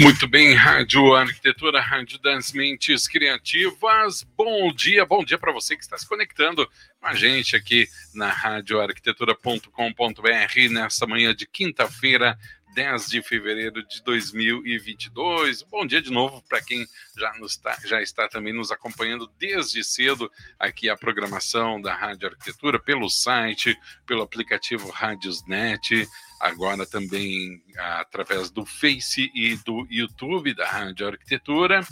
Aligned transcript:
Muito 0.00 0.26
bem, 0.26 0.54
Rádio 0.54 1.14
Arquitetura, 1.14 1.78
Rádio 1.78 2.18
das 2.20 2.52
Mentes 2.52 3.06
Criativas. 3.06 4.26
Bom 4.34 4.72
dia, 4.72 5.04
bom 5.04 5.22
dia 5.22 5.36
para 5.36 5.52
você 5.52 5.76
que 5.76 5.82
está 5.82 5.98
se 5.98 6.08
conectando 6.08 6.66
com 6.98 7.06
a 7.06 7.12
gente 7.12 7.54
aqui 7.54 7.86
na 8.14 8.30
radioarquitetura.com.br 8.30 10.70
nessa 10.70 11.06
manhã 11.06 11.34
de 11.34 11.46
quinta-feira, 11.46 12.38
10 12.74 13.10
de 13.10 13.20
fevereiro 13.20 13.86
de 13.86 14.02
2022. 14.02 15.64
Bom 15.64 15.84
dia 15.84 16.00
de 16.00 16.10
novo 16.10 16.42
para 16.48 16.62
quem 16.62 16.86
já, 17.14 17.34
nos 17.34 17.58
tá, 17.58 17.76
já 17.84 18.00
está 18.00 18.26
também 18.26 18.54
nos 18.54 18.72
acompanhando 18.72 19.30
desde 19.38 19.84
cedo 19.84 20.32
aqui 20.58 20.88
a 20.88 20.96
programação 20.96 21.78
da 21.78 21.94
Rádio 21.94 22.28
Arquitetura 22.28 22.78
pelo 22.78 23.10
site, 23.10 23.76
pelo 24.06 24.22
aplicativo 24.22 24.88
Rádiosnet 24.88 26.08
agora 26.40 26.86
também 26.86 27.62
através 27.76 28.50
do 28.50 28.64
Face 28.64 29.30
e 29.34 29.56
do 29.56 29.86
YouTube 29.90 30.54
da 30.54 30.66
Rádio 30.66 31.06
Arquitetura. 31.06 31.86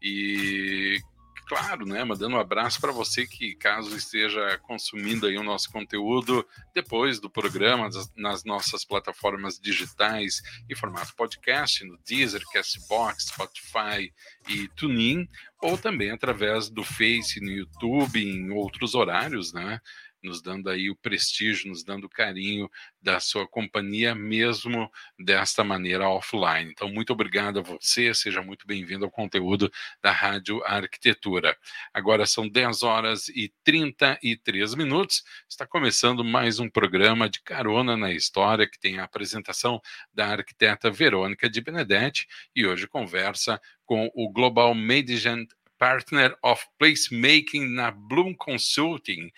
E 0.00 0.98
claro, 1.46 1.86
né, 1.86 2.02
mandando 2.02 2.36
um 2.36 2.40
abraço 2.40 2.80
para 2.80 2.90
você 2.90 3.26
que 3.26 3.54
caso 3.54 3.96
esteja 3.96 4.58
consumindo 4.62 5.26
aí 5.26 5.36
o 5.36 5.44
nosso 5.44 5.70
conteúdo 5.70 6.46
depois 6.74 7.20
do 7.20 7.30
programa 7.30 7.88
nas 8.16 8.44
nossas 8.44 8.84
plataformas 8.84 9.58
digitais 9.60 10.42
em 10.68 10.74
formato 10.74 11.14
podcast, 11.14 11.84
no 11.84 11.98
Deezer, 11.98 12.42
Castbox, 12.52 13.26
Spotify 13.26 14.12
e 14.48 14.68
TuneIn, 14.76 15.28
ou 15.62 15.78
também 15.78 16.10
através 16.10 16.68
do 16.68 16.82
Face 16.82 17.40
no 17.40 17.50
YouTube 17.50 18.20
em 18.20 18.50
outros 18.50 18.94
horários, 18.94 19.52
né? 19.52 19.80
Nos 20.26 20.42
dando 20.42 20.68
aí 20.68 20.90
o 20.90 20.96
prestígio, 20.96 21.68
nos 21.68 21.84
dando 21.84 22.04
o 22.04 22.10
carinho 22.10 22.68
da 23.00 23.20
sua 23.20 23.46
companhia, 23.46 24.14
mesmo 24.14 24.90
desta 25.18 25.62
maneira 25.62 26.08
offline. 26.08 26.70
Então, 26.70 26.88
muito 26.92 27.12
obrigado 27.12 27.60
a 27.60 27.62
você, 27.62 28.12
seja 28.12 28.42
muito 28.42 28.66
bem-vindo 28.66 29.04
ao 29.04 29.10
conteúdo 29.10 29.72
da 30.02 30.10
Rádio 30.10 30.62
Arquitetura. 30.64 31.56
Agora 31.94 32.26
são 32.26 32.48
10 32.48 32.82
horas 32.82 33.28
e 33.28 33.52
33 33.62 34.74
minutos, 34.74 35.22
está 35.48 35.64
começando 35.66 36.24
mais 36.24 36.58
um 36.58 36.68
programa 36.68 37.30
de 37.30 37.40
Carona 37.40 37.96
na 37.96 38.12
História, 38.12 38.68
que 38.68 38.78
tem 38.78 38.98
a 38.98 39.04
apresentação 39.04 39.80
da 40.12 40.26
arquiteta 40.26 40.90
Verônica 40.90 41.48
de 41.48 41.60
Benedetti, 41.60 42.26
e 42.54 42.66
hoje 42.66 42.88
conversa 42.88 43.60
com 43.84 44.10
o 44.12 44.28
Global 44.32 44.74
Management 44.74 45.46
Partner 45.78 46.36
of 46.42 46.64
Placemaking 46.78 47.68
na 47.68 47.90
Bloom 47.90 48.34
Consulting. 48.34 49.30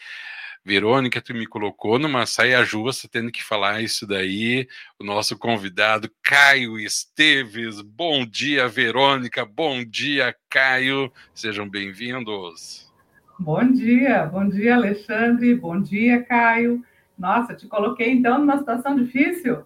Verônica, 0.69 1.23
tu 1.23 1.33
me 1.33 1.47
colocou 1.47 1.99
numa 1.99 2.27
saia 2.27 2.63
justa, 2.63 3.09
tendo 3.11 3.33
que 3.33 3.43
falar 3.43 3.81
isso 3.81 4.07
daí. 4.07 4.69
O 4.99 5.03
nosso 5.03 5.39
convidado, 5.39 6.11
Caio 6.23 6.79
Esteves. 6.79 7.81
Bom 7.81 8.27
dia, 8.27 8.69
Verônica. 8.69 9.47
Bom 9.47 9.83
dia, 9.83 10.37
Caio. 10.51 11.11
Sejam 11.35 11.67
bem-vindos. 11.67 12.87
Bom 13.39 13.73
dia, 13.73 14.27
bom 14.27 14.47
dia, 14.47 14.75
Alexandre. 14.75 15.55
Bom 15.55 15.81
dia, 15.81 16.23
Caio. 16.23 16.85
Nossa, 17.19 17.55
te 17.55 17.67
coloquei 17.67 18.13
então 18.13 18.39
numa 18.39 18.59
situação 18.59 18.95
difícil. 18.95 19.65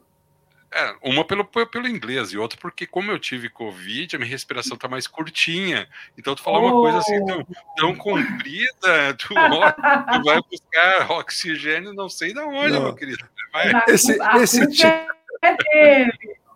É, 0.75 0.95
uma 1.03 1.25
pelo, 1.25 1.45
pelo 1.45 1.87
inglês 1.87 2.33
e 2.33 2.39
outra 2.39 2.59
porque, 2.59 2.87
como 2.87 3.11
eu 3.11 3.19
tive 3.19 3.51
Covid, 3.51 4.17
a 4.17 4.19
minha 4.19 4.31
respiração 4.31 4.77
tá 4.77 4.89
mais 4.89 5.07
curtinha. 5.07 5.87
Então, 6.17 6.35
tu 6.35 6.43
falar 6.43 6.61
oh. 6.61 6.67
uma 6.67 6.73
coisa 6.73 6.99
assim 6.99 7.25
tão, 7.27 7.47
tão 7.77 7.95
comprida, 7.95 9.15
tu, 9.19 9.29
tu, 9.29 10.25
vai 10.25 10.41
buscar 10.51 11.11
oxigênio 11.11 11.93
não 11.93 12.09
sei 12.09 12.33
da 12.33 12.47
onde, 12.47 12.73
não. 12.73 12.85
meu 12.85 12.95
querido. 12.95 13.23
Vai. 13.53 13.71
Esse, 13.87 14.19
esse, 14.41 14.67
tipo, 14.71 15.13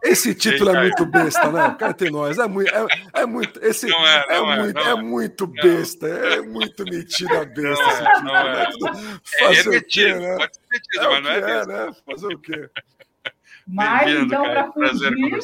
esse 0.03 0.35
título 0.35 0.71
é 0.71 0.81
muito 0.83 1.05
besta, 1.07 1.51
né? 1.51 1.77
Cá 1.79 1.91
entre 1.91 2.11
nós. 2.11 2.39
É 2.39 2.47
muito. 2.47 2.73
É, 2.75 3.21
é 3.21 3.27
muito 3.27 3.65
esse, 3.65 3.87
não 3.87 4.07
é, 4.07 4.27
não 4.29 4.53
é, 4.53 4.57
é, 4.57 4.63
muito, 4.63 4.79
é, 4.79 4.95
muito 4.95 5.47
besta. 5.47 6.07
É 6.07 6.41
muito 6.41 6.85
metida 6.85 7.43
a 7.43 7.45
besta 7.45 7.85
não 7.85 7.91
esse 7.91 8.03
é, 8.03 8.13
título. 8.13 8.25
Não 8.25 8.37
é. 8.37 8.69
Né? 8.71 9.21
Fazer 9.39 9.75
é, 9.75 9.79
o 9.79 9.85
quê, 9.85 10.15
né? 10.15 10.37
Pode 10.37 10.55
ser 10.55 10.63
metido, 10.71 11.05
é 11.05 11.09
mas 11.09 11.23
não 11.23 11.31
é, 11.31 11.61
é 11.61 11.67
né? 11.67 11.93
Fazer 12.07 12.27
o 12.27 12.39
quê? 12.39 12.71
Mas, 13.67 14.11
então, 14.11 14.45
para 14.45 14.73
fugir... 14.73 15.39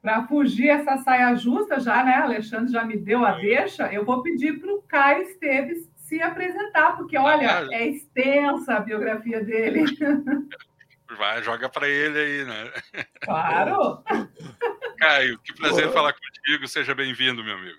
Para 0.00 0.26
fugir 0.26 0.68
essa 0.68 0.96
saia 0.98 1.32
justa, 1.36 1.78
já, 1.78 2.02
né? 2.02 2.14
Alexandre 2.14 2.72
já 2.72 2.84
me 2.84 2.96
deu 2.96 3.24
a 3.24 3.32
deixa. 3.32 3.92
Eu 3.92 4.04
vou 4.04 4.20
pedir 4.20 4.58
para 4.58 4.74
o 4.74 4.82
Caio 4.82 5.22
Esteves 5.22 5.88
se 5.96 6.20
apresentar, 6.20 6.96
porque 6.96 7.16
olha, 7.16 7.60
ah, 7.60 7.68
é 7.70 7.86
extensa 7.86 8.74
a 8.74 8.80
biografia 8.80 9.44
dele. 9.44 9.84
Vai, 11.16 11.42
joga 11.42 11.68
para 11.68 11.88
ele 11.88 12.18
aí, 12.18 12.44
né? 12.44 12.72
Claro! 13.20 14.02
Caio, 14.98 15.38
que 15.38 15.54
prazer 15.54 15.84
Olá. 15.84 15.92
falar 15.92 16.12
contigo. 16.14 16.66
Seja 16.66 16.94
bem-vindo, 16.94 17.44
meu 17.44 17.54
amigo. 17.54 17.78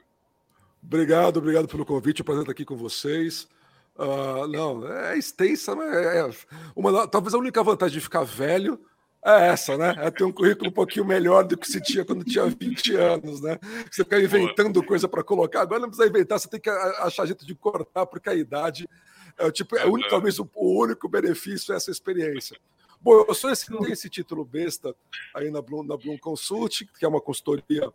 Obrigado, 0.81 1.37
obrigado 1.37 1.67
pelo 1.67 1.85
convite. 1.85 2.21
É 2.21 2.23
um 2.23 2.25
prazer 2.25 2.43
estar 2.43 2.51
aqui 2.51 2.65
com 2.65 2.75
vocês. 2.75 3.47
Uh, 3.95 4.47
não, 4.47 4.87
é 4.91 5.17
extensa, 5.17 5.75
mas 5.75 5.93
é, 5.93 6.19
é 6.19 6.29
uma, 6.75 7.07
talvez 7.07 7.33
a 7.33 7.37
única 7.37 7.61
vantagem 7.61 7.97
de 7.97 8.03
ficar 8.03 8.23
velho 8.23 8.79
é 9.23 9.47
essa, 9.49 9.77
né? 9.77 9.95
É 9.99 10.11
ter 10.11 10.23
um 10.23 10.31
currículo 10.31 10.69
um 10.69 10.73
pouquinho 10.73 11.05
melhor 11.05 11.43
do 11.43 11.55
que 11.55 11.67
se 11.67 11.79
tinha 11.79 12.03
quando 12.03 12.25
tinha 12.25 12.45
20 12.45 12.95
anos, 12.95 13.39
né? 13.39 13.57
Você 13.89 14.03
ficar 14.03 14.19
inventando 14.19 14.83
coisa 14.83 15.07
para 15.07 15.23
colocar, 15.23 15.61
agora 15.61 15.79
não 15.79 15.87
precisa 15.87 16.09
inventar, 16.09 16.39
você 16.39 16.49
tem 16.49 16.59
que 16.59 16.69
achar 16.69 17.25
jeito 17.25 17.45
de 17.45 17.55
cortar, 17.55 18.05
porque 18.05 18.29
a 18.29 18.35
idade 18.35 18.89
é, 19.37 19.49
tipo, 19.51 19.77
é 19.77 19.85
único, 19.85 20.09
talvez 20.09 20.39
o, 20.39 20.49
o 20.53 20.81
único 20.81 21.07
benefício 21.07 21.73
é 21.73 21.77
essa 21.77 21.89
experiência. 21.89 22.57
Bom, 23.01 23.25
eu 23.27 23.33
sou 23.33 23.49
esse, 23.49 23.65
esse 23.91 24.09
título 24.09 24.45
besta 24.45 24.95
aí 25.33 25.49
na 25.49 25.61
Bloom, 25.61 25.83
na 25.83 25.97
Bloom 25.97 26.17
Consult, 26.17 26.85
que 26.97 27.05
é 27.05 27.07
uma 27.07 27.21
consultoria 27.21 27.89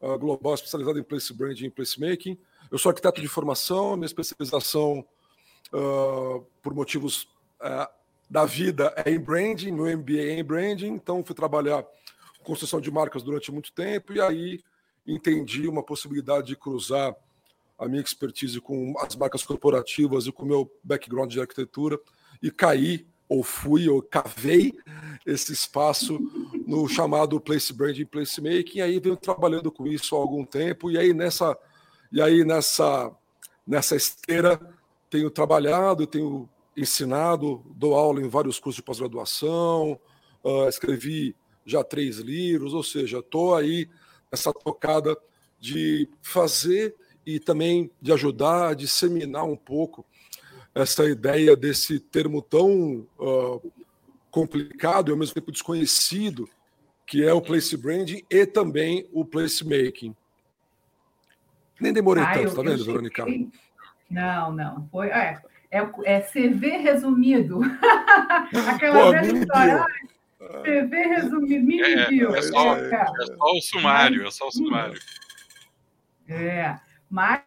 uh, 0.00 0.18
global 0.18 0.54
especializada 0.54 0.98
em 0.98 1.02
place 1.02 1.32
branding 1.32 1.66
e 1.66 1.70
placemaking. 1.70 2.38
Eu 2.70 2.78
sou 2.78 2.90
arquiteto 2.90 3.20
de 3.20 3.28
formação, 3.28 3.96
minha 3.96 4.06
especialização 4.06 5.04
uh, 5.72 6.44
por 6.62 6.74
motivos 6.74 7.24
uh, 7.60 7.88
da 8.28 8.44
vida 8.44 8.94
é 9.04 9.10
em 9.10 9.18
branding, 9.18 9.72
meu 9.72 9.98
MBA 9.98 10.18
é 10.18 10.38
em 10.38 10.44
branding, 10.44 10.88
então 10.88 11.24
fui 11.24 11.34
trabalhar 11.34 11.84
construção 12.42 12.80
de 12.80 12.90
marcas 12.90 13.22
durante 13.22 13.52
muito 13.52 13.72
tempo 13.72 14.12
e 14.12 14.20
aí 14.20 14.60
entendi 15.06 15.68
uma 15.68 15.82
possibilidade 15.82 16.48
de 16.48 16.56
cruzar 16.56 17.14
a 17.78 17.88
minha 17.88 18.02
expertise 18.02 18.60
com 18.60 18.94
as 18.98 19.16
marcas 19.16 19.42
corporativas 19.42 20.26
e 20.26 20.32
com 20.32 20.44
o 20.44 20.48
meu 20.48 20.70
background 20.82 21.30
de 21.30 21.40
arquitetura 21.40 21.98
e 22.42 22.50
caí 22.50 23.06
ou 23.28 23.42
fui 23.42 23.88
ou 23.88 24.02
cavei 24.02 24.74
esse 25.24 25.52
espaço 25.52 26.18
no 26.66 26.88
chamado 26.88 27.40
place 27.40 27.72
branding 27.72 28.04
place 28.04 28.40
making 28.40 28.78
e 28.78 28.82
aí 28.82 29.00
venho 29.00 29.16
trabalhando 29.16 29.70
com 29.70 29.86
isso 29.86 30.14
há 30.14 30.18
algum 30.18 30.44
tempo 30.44 30.90
e 30.90 30.98
aí 30.98 31.14
nessa 31.14 31.56
e 32.12 32.20
aí 32.20 32.44
nessa 32.44 33.10
nessa 33.66 33.96
esteira 33.96 34.60
tenho 35.10 35.30
trabalhado, 35.30 36.06
tenho 36.06 36.48
ensinado, 36.76 37.62
dou 37.74 37.94
aula 37.94 38.20
em 38.22 38.28
vários 38.28 38.58
cursos 38.58 38.76
de 38.76 38.82
pós-graduação, 38.82 40.00
uh, 40.42 40.68
escrevi 40.68 41.34
já 41.66 41.82
três 41.82 42.18
livros, 42.18 42.72
ou 42.72 42.82
seja, 42.82 43.18
estou 43.18 43.54
aí 43.54 43.88
nessa 44.30 44.52
tocada 44.52 45.16
de 45.58 46.08
fazer 46.22 46.94
e 47.26 47.38
também 47.38 47.90
de 48.00 48.12
ajudar 48.12 48.68
a 48.68 48.74
disseminar 48.74 49.44
um 49.44 49.56
pouco 49.56 50.06
essa 50.74 51.04
ideia 51.04 51.56
desse 51.56 51.98
termo 51.98 52.40
tão 52.40 53.06
uh, 53.18 53.72
complicado 54.30 55.08
e 55.08 55.12
ao 55.12 55.18
mesmo 55.18 55.34
tempo 55.34 55.52
desconhecido, 55.52 56.48
que 57.04 57.24
é 57.24 57.32
o 57.34 57.42
place 57.42 57.76
branding 57.76 58.22
e 58.30 58.46
também 58.46 59.08
o 59.12 59.24
place 59.24 59.64
making. 59.64 60.14
Nem 61.80 61.92
demorei 61.92 62.22
ah, 62.22 62.32
tanto, 62.32 62.54
tá 62.54 62.62
vendo, 62.62 62.84
Verônica? 62.84 63.24
Não, 64.10 64.52
não. 64.52 64.88
Foi, 64.90 65.08
é, 65.08 65.40
é, 65.70 65.88
é 66.04 66.20
CV 66.20 66.78
resumido. 66.78 67.60
Aquela 68.68 69.04
Pô, 69.04 69.10
velha 69.12 69.38
história. 69.38 69.86
CV 70.62 70.96
resumido, 71.06 71.66
me 71.66 71.80
é, 71.80 72.04
enviou. 72.04 72.34
É, 72.34 72.42
só, 72.42 72.76
é, 72.76 72.94
é 72.94 73.26
só 73.26 73.52
o 73.52 73.60
sumário, 73.60 74.26
é 74.26 74.30
só 74.30 74.48
o 74.48 74.52
sumário. 74.52 74.98
É, 76.28 76.76
mas 77.08 77.42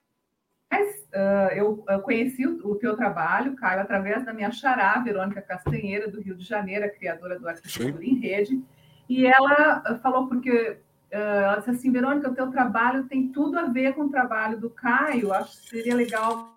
uh, 0.72 1.54
eu, 1.54 1.84
eu, 1.88 2.00
conheci 2.02 2.46
o, 2.46 2.72
o, 2.72 2.76
teu 2.76 2.96
trabalho, 2.96 3.56
Caio, 3.56 3.82
através 3.82 4.26
da 4.26 4.34
minha 4.34 4.52
xará, 4.52 5.00
Verônica 5.00 5.42
Castanheira, 5.42 6.10
do 6.10 6.22
Rio 6.22 6.36
de 6.36 6.46
Janeiro, 6.46 6.86
a 6.86 6.90
criadora 6.90 7.40
do 7.40 7.48
Arquitetura 7.48 7.98
Sim. 7.98 8.06
em 8.06 8.20
Rede, 8.20 8.62
e 9.10 9.26
ela 9.26 10.00
falou, 10.02 10.28
porque 10.28 10.78
ela 11.10 11.58
disse 11.58 11.70
assim, 11.70 11.92
Verônica, 11.92 12.30
o 12.30 12.36
teu 12.36 12.50
trabalho 12.50 13.06
tem 13.06 13.28
tudo 13.30 13.58
a 13.60 13.68
ver 13.68 13.94
com 13.94 14.04
o 14.04 14.10
trabalho 14.10 14.60
do 14.60 14.70
Caio, 14.70 15.32
acho 15.34 15.62
que 15.62 15.70
seria 15.70 15.96
legal 15.96 16.53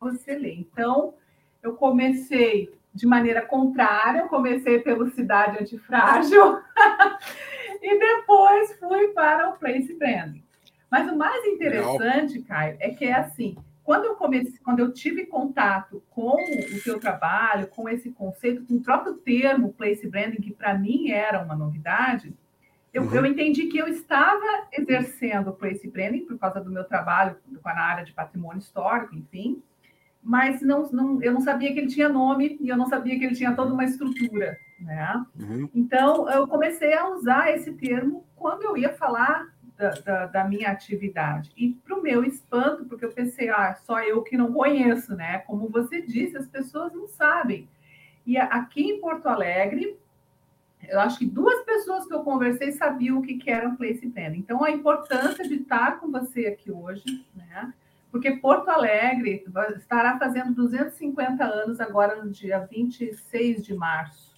você 0.00 0.34
ler. 0.34 0.58
Então, 0.58 1.14
eu 1.62 1.74
comecei 1.74 2.72
de 2.92 3.06
maneira 3.06 3.42
contrária, 3.42 4.20
eu 4.20 4.28
comecei 4.28 4.80
pelo 4.80 5.10
Cidade 5.10 5.58
Antifrágil 5.60 6.58
e 7.80 7.98
depois 7.98 8.78
fui 8.78 9.08
para 9.08 9.50
o 9.50 9.58
Place 9.58 9.94
Branding. 9.94 10.42
Mas 10.90 11.10
o 11.10 11.16
mais 11.16 11.44
interessante, 11.44 12.38
Legal. 12.38 12.48
Caio, 12.48 12.76
é 12.80 12.90
que 12.90 13.04
é 13.04 13.12
assim, 13.12 13.56
quando 13.84 14.06
eu 14.06 14.16
comecei, 14.16 14.58
quando 14.64 14.80
eu 14.80 14.92
tive 14.92 15.26
contato 15.26 16.02
com 16.10 16.34
o 16.34 16.82
teu 16.82 16.98
trabalho, 16.98 17.68
com 17.68 17.88
esse 17.88 18.10
conceito, 18.10 18.64
com 18.66 18.74
o 18.74 18.82
próprio 18.82 19.14
termo 19.14 19.72
place 19.72 20.08
branding, 20.08 20.40
que 20.40 20.52
para 20.52 20.74
mim 20.74 21.10
era 21.10 21.40
uma 21.40 21.54
novidade, 21.54 22.34
eu, 22.92 23.04
uhum. 23.04 23.14
eu, 23.14 23.26
entendi 23.26 23.66
que 23.66 23.78
eu 23.78 23.86
estava 23.86 24.66
exercendo 24.72 25.52
place 25.52 25.88
branding 25.88 26.26
por 26.26 26.36
causa 26.38 26.60
do 26.60 26.72
meu 26.72 26.82
trabalho 26.82 27.36
na 27.64 27.84
área 27.84 28.04
de 28.04 28.12
patrimônio 28.12 28.58
histórico, 28.58 29.14
enfim, 29.14 29.62
mas 30.22 30.60
não, 30.60 30.90
não, 30.90 31.22
eu 31.22 31.32
não 31.32 31.40
sabia 31.40 31.72
que 31.72 31.78
ele 31.78 31.88
tinha 31.88 32.08
nome 32.08 32.58
e 32.60 32.68
eu 32.68 32.76
não 32.76 32.86
sabia 32.86 33.18
que 33.18 33.24
ele 33.24 33.34
tinha 33.34 33.54
toda 33.54 33.72
uma 33.72 33.84
estrutura, 33.84 34.58
né? 34.78 35.24
Uhum. 35.38 35.68
Então 35.74 36.30
eu 36.30 36.46
comecei 36.46 36.92
a 36.94 37.08
usar 37.08 37.50
esse 37.50 37.72
termo 37.72 38.24
quando 38.36 38.64
eu 38.64 38.76
ia 38.76 38.92
falar 38.92 39.48
da, 39.80 39.90
da, 39.90 40.26
da 40.26 40.44
minha 40.44 40.70
atividade. 40.70 41.50
E 41.56 41.70
para 41.72 41.98
o 41.98 42.02
meu 42.02 42.22
espanto, 42.22 42.84
porque 42.84 43.04
eu 43.04 43.12
pensei, 43.12 43.48
ah, 43.48 43.74
só 43.86 44.00
eu 44.02 44.22
que 44.22 44.36
não 44.36 44.52
conheço, 44.52 45.16
né? 45.16 45.38
Como 45.38 45.70
você 45.70 46.02
disse, 46.02 46.36
as 46.36 46.46
pessoas 46.46 46.92
não 46.92 47.08
sabem. 47.08 47.66
E 48.26 48.36
aqui 48.36 48.82
em 48.82 49.00
Porto 49.00 49.26
Alegre, 49.26 49.98
eu 50.86 51.00
acho 51.00 51.18
que 51.18 51.26
duas 51.26 51.64
pessoas 51.64 52.06
que 52.06 52.12
eu 52.12 52.22
conversei 52.22 52.72
sabiam 52.72 53.18
o 53.18 53.22
que, 53.22 53.38
era 53.50 53.68
um 53.68 53.76
place 53.76 54.06
brand. 54.06 54.36
Então, 54.36 54.62
a 54.62 54.70
importância 54.70 55.48
de 55.48 55.54
estar 55.54 55.98
com 55.98 56.10
você 56.10 56.46
aqui 56.46 56.70
hoje, 56.70 57.26
né? 57.34 57.72
Porque 58.10 58.32
Porto 58.32 58.68
Alegre 58.68 59.44
estará 59.76 60.18
fazendo 60.18 60.54
250 60.54 61.44
anos 61.44 61.80
agora 61.80 62.22
no 62.22 62.30
dia 62.30 62.58
26 62.70 63.64
de 63.64 63.74
março. 63.74 64.30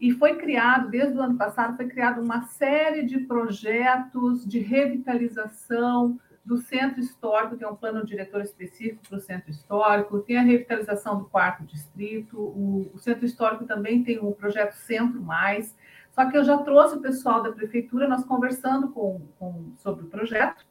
E 0.00 0.12
foi 0.12 0.36
criado, 0.36 0.88
desde 0.88 1.18
o 1.18 1.22
ano 1.22 1.36
passado, 1.36 1.76
foi 1.76 1.88
criado 1.88 2.22
uma 2.22 2.42
série 2.42 3.04
de 3.04 3.18
projetos 3.18 4.46
de 4.46 4.60
revitalização 4.60 6.18
do 6.48 6.56
centro 6.56 7.00
histórico, 7.00 7.56
tem 7.56 7.68
um 7.68 7.76
plano 7.76 8.06
diretor 8.06 8.40
específico 8.40 9.02
para 9.06 9.18
o 9.18 9.20
centro 9.20 9.50
histórico, 9.50 10.20
tem 10.20 10.38
a 10.38 10.42
revitalização 10.42 11.18
do 11.18 11.26
quarto 11.26 11.62
distrito, 11.64 12.38
o, 12.38 12.90
o 12.94 12.98
centro 12.98 13.26
histórico 13.26 13.66
também 13.66 14.02
tem 14.02 14.18
o 14.18 14.32
projeto 14.32 14.72
Centro 14.72 15.20
Mais, 15.20 15.76
só 16.10 16.24
que 16.24 16.38
eu 16.38 16.44
já 16.44 16.56
trouxe 16.58 16.96
o 16.96 17.02
pessoal 17.02 17.42
da 17.42 17.52
prefeitura, 17.52 18.08
nós 18.08 18.24
conversando 18.24 18.88
com, 18.88 19.20
com, 19.38 19.72
sobre 19.76 20.04
o 20.04 20.08
projeto, 20.08 20.64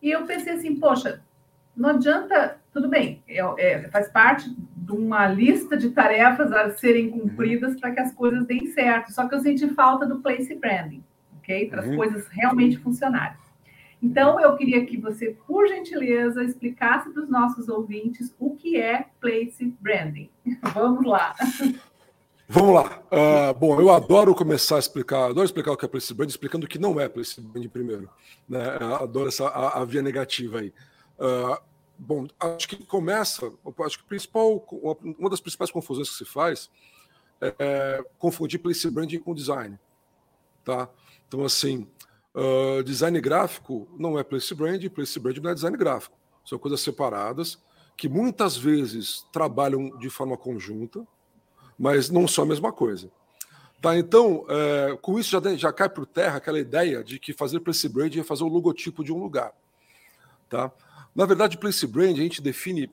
e 0.00 0.10
eu 0.10 0.24
pensei 0.24 0.54
assim, 0.54 0.76
poxa, 0.76 1.22
não 1.76 1.90
adianta, 1.90 2.58
tudo 2.72 2.88
bem, 2.88 3.22
é, 3.28 3.38
é, 3.58 3.88
faz 3.88 4.08
parte 4.10 4.50
de 4.50 4.92
uma 4.92 5.26
lista 5.26 5.76
de 5.76 5.90
tarefas 5.90 6.52
a 6.52 6.70
serem 6.70 7.10
cumpridas 7.10 7.78
para 7.78 7.92
que 7.92 8.00
as 8.00 8.12
coisas 8.12 8.46
deem 8.46 8.66
certo. 8.68 9.12
Só 9.12 9.28
que 9.28 9.34
eu 9.34 9.40
senti 9.40 9.68
falta 9.68 10.06
do 10.06 10.20
place 10.20 10.54
branding, 10.54 11.04
ok? 11.38 11.68
Para 11.68 11.82
as 11.82 11.86
uhum. 11.88 11.96
coisas 11.96 12.26
realmente 12.28 12.78
funcionarem. 12.78 13.36
Então, 14.02 14.40
eu 14.40 14.56
queria 14.56 14.84
que 14.86 14.96
você, 14.96 15.36
por 15.46 15.66
gentileza, 15.66 16.44
explicasse 16.44 17.10
para 17.10 17.22
os 17.22 17.28
nossos 17.28 17.68
ouvintes 17.68 18.34
o 18.38 18.54
que 18.54 18.76
é 18.76 19.06
place 19.20 19.74
branding. 19.80 20.30
Vamos 20.74 21.04
lá. 21.04 21.34
Vamos 22.48 22.74
lá. 22.74 23.02
Uh, 23.12 23.54
bom, 23.58 23.78
eu 23.78 23.90
adoro 23.90 24.34
começar 24.34 24.76
a 24.76 24.78
explicar, 24.78 25.26
adoro 25.26 25.44
explicar 25.44 25.72
o 25.72 25.76
que 25.76 25.84
é 25.84 25.88
place 25.88 26.14
branding, 26.14 26.30
explicando 26.30 26.64
o 26.64 26.68
que 26.68 26.78
não 26.78 26.98
é 26.98 27.08
place 27.08 27.40
branding 27.40 27.68
primeiro. 27.68 28.08
Né? 28.48 28.64
Adoro 29.00 29.28
essa 29.28 29.46
a, 29.48 29.82
a 29.82 29.84
via 29.84 30.00
negativa 30.00 30.60
aí. 30.60 30.72
Uh, 31.18 31.68
Bom, 31.98 32.28
acho 32.38 32.68
que 32.68 32.76
começa, 32.84 33.52
acho 33.84 33.98
que 33.98 34.04
principal, 34.04 34.64
uma 35.18 35.28
das 35.28 35.40
principais 35.40 35.68
confusões 35.68 36.08
que 36.08 36.14
se 36.14 36.24
faz 36.24 36.70
é, 37.40 37.54
é 37.58 38.04
confundir 38.20 38.60
place 38.60 38.88
branding 38.88 39.18
com 39.18 39.34
design, 39.34 39.76
tá? 40.64 40.88
Então, 41.26 41.44
assim, 41.44 41.88
uh, 42.36 42.84
design 42.84 43.20
gráfico 43.20 43.88
não 43.98 44.16
é 44.16 44.22
place 44.22 44.54
branding, 44.54 44.88
place 44.88 45.18
branding 45.18 45.40
não 45.40 45.50
é 45.50 45.54
design 45.54 45.76
gráfico. 45.76 46.16
São 46.44 46.56
coisas 46.56 46.80
separadas 46.80 47.58
que 47.96 48.08
muitas 48.08 48.56
vezes 48.56 49.26
trabalham 49.32 49.98
de 49.98 50.08
forma 50.08 50.36
conjunta, 50.36 51.04
mas 51.78 52.10
não 52.10 52.26
são 52.26 52.44
a 52.44 52.46
mesma 52.46 52.72
coisa. 52.72 53.10
Tá, 53.80 53.96
então, 53.96 54.44
é, 54.48 54.98
com 55.00 55.20
isso 55.20 55.30
já, 55.30 55.56
já 55.56 55.72
cai 55.72 55.88
por 55.88 56.04
terra 56.04 56.38
aquela 56.38 56.58
ideia 56.58 57.04
de 57.04 57.18
que 57.18 57.32
fazer 57.32 57.60
place 57.60 57.88
branding 57.88 58.20
é 58.20 58.24
fazer 58.24 58.42
o 58.42 58.48
logotipo 58.48 59.04
de 59.04 59.12
um 59.12 59.22
lugar. 59.22 59.52
Tá? 60.48 60.72
Na 61.14 61.24
verdade, 61.24 61.56
place 61.56 61.86
brand 61.86 62.14
a 62.14 62.22
gente 62.22 62.42
define. 62.42 62.90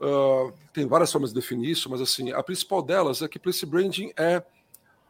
Uh, 0.00 0.52
tem 0.72 0.86
várias 0.86 1.10
formas 1.10 1.30
de 1.30 1.36
definir 1.36 1.70
isso, 1.70 1.88
mas 1.88 2.00
assim, 2.00 2.32
a 2.32 2.42
principal 2.42 2.82
delas 2.82 3.22
é 3.22 3.28
que 3.28 3.38
place 3.38 3.64
branding 3.64 4.12
é 4.16 4.42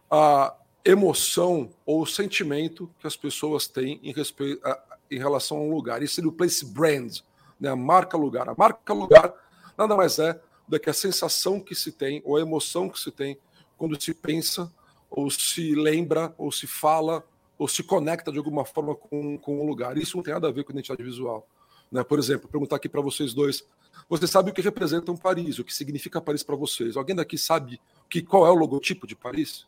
a 0.08 0.54
emoção 0.84 1.70
ou 1.84 2.06
sentimento 2.06 2.88
que 3.00 3.06
as 3.06 3.16
pessoas 3.16 3.66
têm 3.66 3.98
em, 4.02 4.12
respeito, 4.12 4.64
a, 4.64 4.80
em 5.10 5.18
relação 5.18 5.56
a 5.56 5.60
um 5.60 5.74
lugar. 5.74 6.02
Isso 6.02 6.16
seria 6.16 6.28
o 6.28 6.32
place 6.32 6.64
brand, 6.64 7.18
né? 7.58 7.70
a 7.70 7.76
marca 7.76 8.16
lugar. 8.16 8.48
A 8.48 8.54
marca 8.56 8.92
lugar 8.92 9.32
nada 9.76 9.96
mais 9.96 10.18
é 10.18 10.38
do 10.66 10.80
que 10.80 10.90
a 10.90 10.94
sensação 10.94 11.60
que 11.60 11.74
se 11.74 11.92
tem 11.92 12.22
ou 12.24 12.36
a 12.36 12.40
emoção 12.40 12.88
que 12.88 12.98
se 12.98 13.10
tem 13.10 13.38
quando 13.76 14.00
se 14.00 14.14
pensa 14.14 14.72
ou 15.10 15.30
se 15.30 15.74
lembra 15.74 16.34
ou 16.38 16.50
se 16.50 16.66
fala 16.66 17.24
ou 17.58 17.68
se 17.68 17.82
conecta 17.82 18.32
de 18.32 18.38
alguma 18.38 18.64
forma 18.64 18.94
com, 18.94 19.38
com 19.38 19.60
um 19.60 19.66
lugar. 19.66 19.96
Isso 19.96 20.16
não 20.16 20.24
tem 20.24 20.34
nada 20.34 20.48
a 20.48 20.52
ver 20.52 20.64
com 20.64 20.72
identidade 20.72 21.02
visual. 21.02 21.46
Né? 21.90 22.02
Por 22.02 22.18
exemplo, 22.18 22.48
perguntar 22.48 22.76
aqui 22.76 22.88
para 22.88 23.00
vocês 23.00 23.32
dois. 23.32 23.64
Você 24.08 24.26
sabe 24.26 24.50
o 24.50 24.52
que 24.52 24.60
representa 24.60 25.12
um 25.12 25.16
Paris, 25.16 25.58
o 25.58 25.64
que 25.64 25.72
significa 25.72 26.20
Paris 26.20 26.42
para 26.42 26.56
vocês? 26.56 26.96
Alguém 26.96 27.14
daqui 27.14 27.38
sabe 27.38 27.80
que, 28.10 28.22
qual 28.22 28.46
é 28.46 28.50
o 28.50 28.54
logotipo 28.54 29.06
de 29.06 29.14
Paris? 29.14 29.66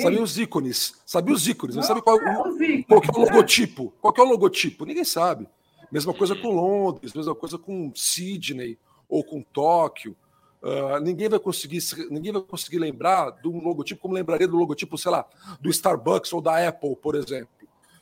Sabe 0.00 0.18
os 0.18 0.38
ícones? 0.38 1.00
Sabe 1.06 1.32
os 1.32 1.46
ícones? 1.46 1.76
Não, 1.76 1.82
sabe 1.82 2.02
qual, 2.02 2.20
é 2.20 2.38
o, 2.38 2.84
qual 2.84 3.02
é 3.02 3.10
o 3.16 3.20
logotipo? 3.20 3.92
Qual 4.00 4.14
é 4.16 4.20
o 4.20 4.24
logotipo? 4.24 4.84
Ninguém 4.84 5.04
sabe. 5.04 5.48
Mesma 5.92 6.14
coisa 6.14 6.34
com 6.34 6.48
Londres, 6.48 7.12
mesma 7.12 7.34
coisa 7.34 7.58
com 7.58 7.92
Sydney 7.94 8.78
ou 9.06 9.22
com 9.22 9.42
Tóquio. 9.42 10.16
Uh, 10.62 10.98
ninguém 11.02 11.28
vai 11.28 11.38
conseguir 11.38 11.80
ninguém 12.10 12.32
vai 12.32 12.40
conseguir 12.40 12.78
lembrar 12.78 13.30
de 13.32 13.46
um 13.46 13.62
logotipo 13.62 14.00
como 14.00 14.14
lembraria 14.14 14.48
do 14.48 14.56
logotipo, 14.56 14.96
sei 14.96 15.10
lá, 15.10 15.28
do 15.60 15.68
Starbucks 15.68 16.32
ou 16.32 16.40
da 16.40 16.66
Apple, 16.66 16.96
por 16.96 17.14
exemplo. 17.14 17.50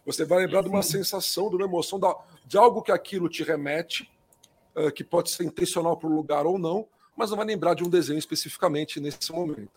Você 0.06 0.24
vai 0.24 0.38
lembrar 0.38 0.62
de 0.62 0.68
uma 0.68 0.82
sensação, 0.82 1.50
de 1.50 1.56
uma 1.56 1.64
emoção, 1.64 1.98
de 2.46 2.56
algo 2.56 2.80
que 2.80 2.92
aquilo 2.92 3.28
te 3.28 3.42
remete, 3.42 4.08
uh, 4.76 4.92
que 4.92 5.02
pode 5.02 5.30
ser 5.30 5.42
intencional 5.42 5.96
para 5.96 6.08
o 6.08 6.14
lugar 6.14 6.46
ou 6.46 6.58
não, 6.58 6.86
mas 7.16 7.30
não 7.30 7.36
vai 7.36 7.46
lembrar 7.46 7.74
de 7.74 7.82
um 7.82 7.88
desenho 7.88 8.18
especificamente 8.18 9.00
nesse 9.00 9.32
momento. 9.32 9.70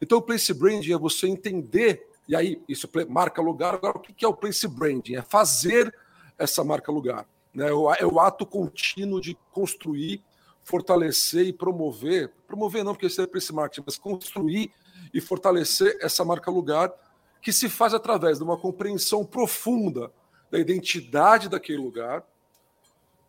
Então, 0.00 0.18
o 0.18 0.22
place 0.22 0.54
branding 0.54 0.92
é 0.92 0.98
você 0.98 1.26
entender, 1.26 2.06
e 2.28 2.36
aí 2.36 2.62
isso 2.68 2.88
marca 3.08 3.42
lugar. 3.42 3.74
Agora, 3.74 3.98
o 3.98 4.00
que 4.00 4.24
é 4.24 4.28
o 4.28 4.34
place 4.34 4.68
branding? 4.68 5.16
É 5.16 5.22
fazer 5.22 5.92
essa 6.38 6.62
marca 6.62 6.92
lugar. 6.92 7.26
Né? 7.54 7.68
É 7.98 8.06
o 8.06 8.20
ato 8.20 8.46
contínuo 8.46 9.20
de 9.20 9.36
construir, 9.52 10.22
fortalecer 10.62 11.46
e 11.46 11.52
promover 11.52 12.32
promover 12.50 12.84
não, 12.84 12.94
porque 12.94 13.06
isso 13.06 13.22
é 13.22 13.26
place 13.26 13.52
marketing, 13.52 13.84
mas 13.86 13.96
construir 13.96 14.72
e 15.14 15.20
fortalecer 15.20 15.96
essa 16.00 16.24
marca 16.24 16.50
lugar 16.50 16.92
que 17.40 17.52
se 17.52 17.68
faz 17.68 17.94
através 17.94 18.38
de 18.38 18.44
uma 18.44 18.56
compreensão 18.56 19.24
profunda 19.24 20.12
da 20.50 20.58
identidade 20.58 21.48
daquele 21.48 21.78
lugar, 21.78 22.24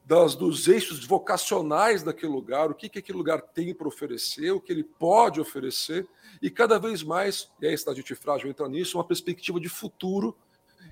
das, 0.03 0.35
dos 0.35 0.67
eixos 0.67 1.05
vocacionais 1.05 2.01
daquele 2.01 2.31
lugar, 2.31 2.71
o 2.71 2.75
que, 2.75 2.89
que 2.89 2.99
aquele 2.99 3.17
lugar 3.17 3.41
tem 3.41 3.73
para 3.73 3.87
oferecer, 3.87 4.51
o 4.51 4.59
que 4.59 4.73
ele 4.73 4.83
pode 4.83 5.39
oferecer, 5.39 6.07
e 6.41 6.49
cada 6.49 6.79
vez 6.79 7.03
mais, 7.03 7.49
e 7.61 7.67
aí 7.67 7.75
a 7.87 7.93
gente 7.93 8.15
frágil 8.15 8.49
entra 8.49 8.67
nisso, 8.67 8.97
uma 8.97 9.05
perspectiva 9.05 9.59
de 9.59 9.69
futuro 9.69 10.35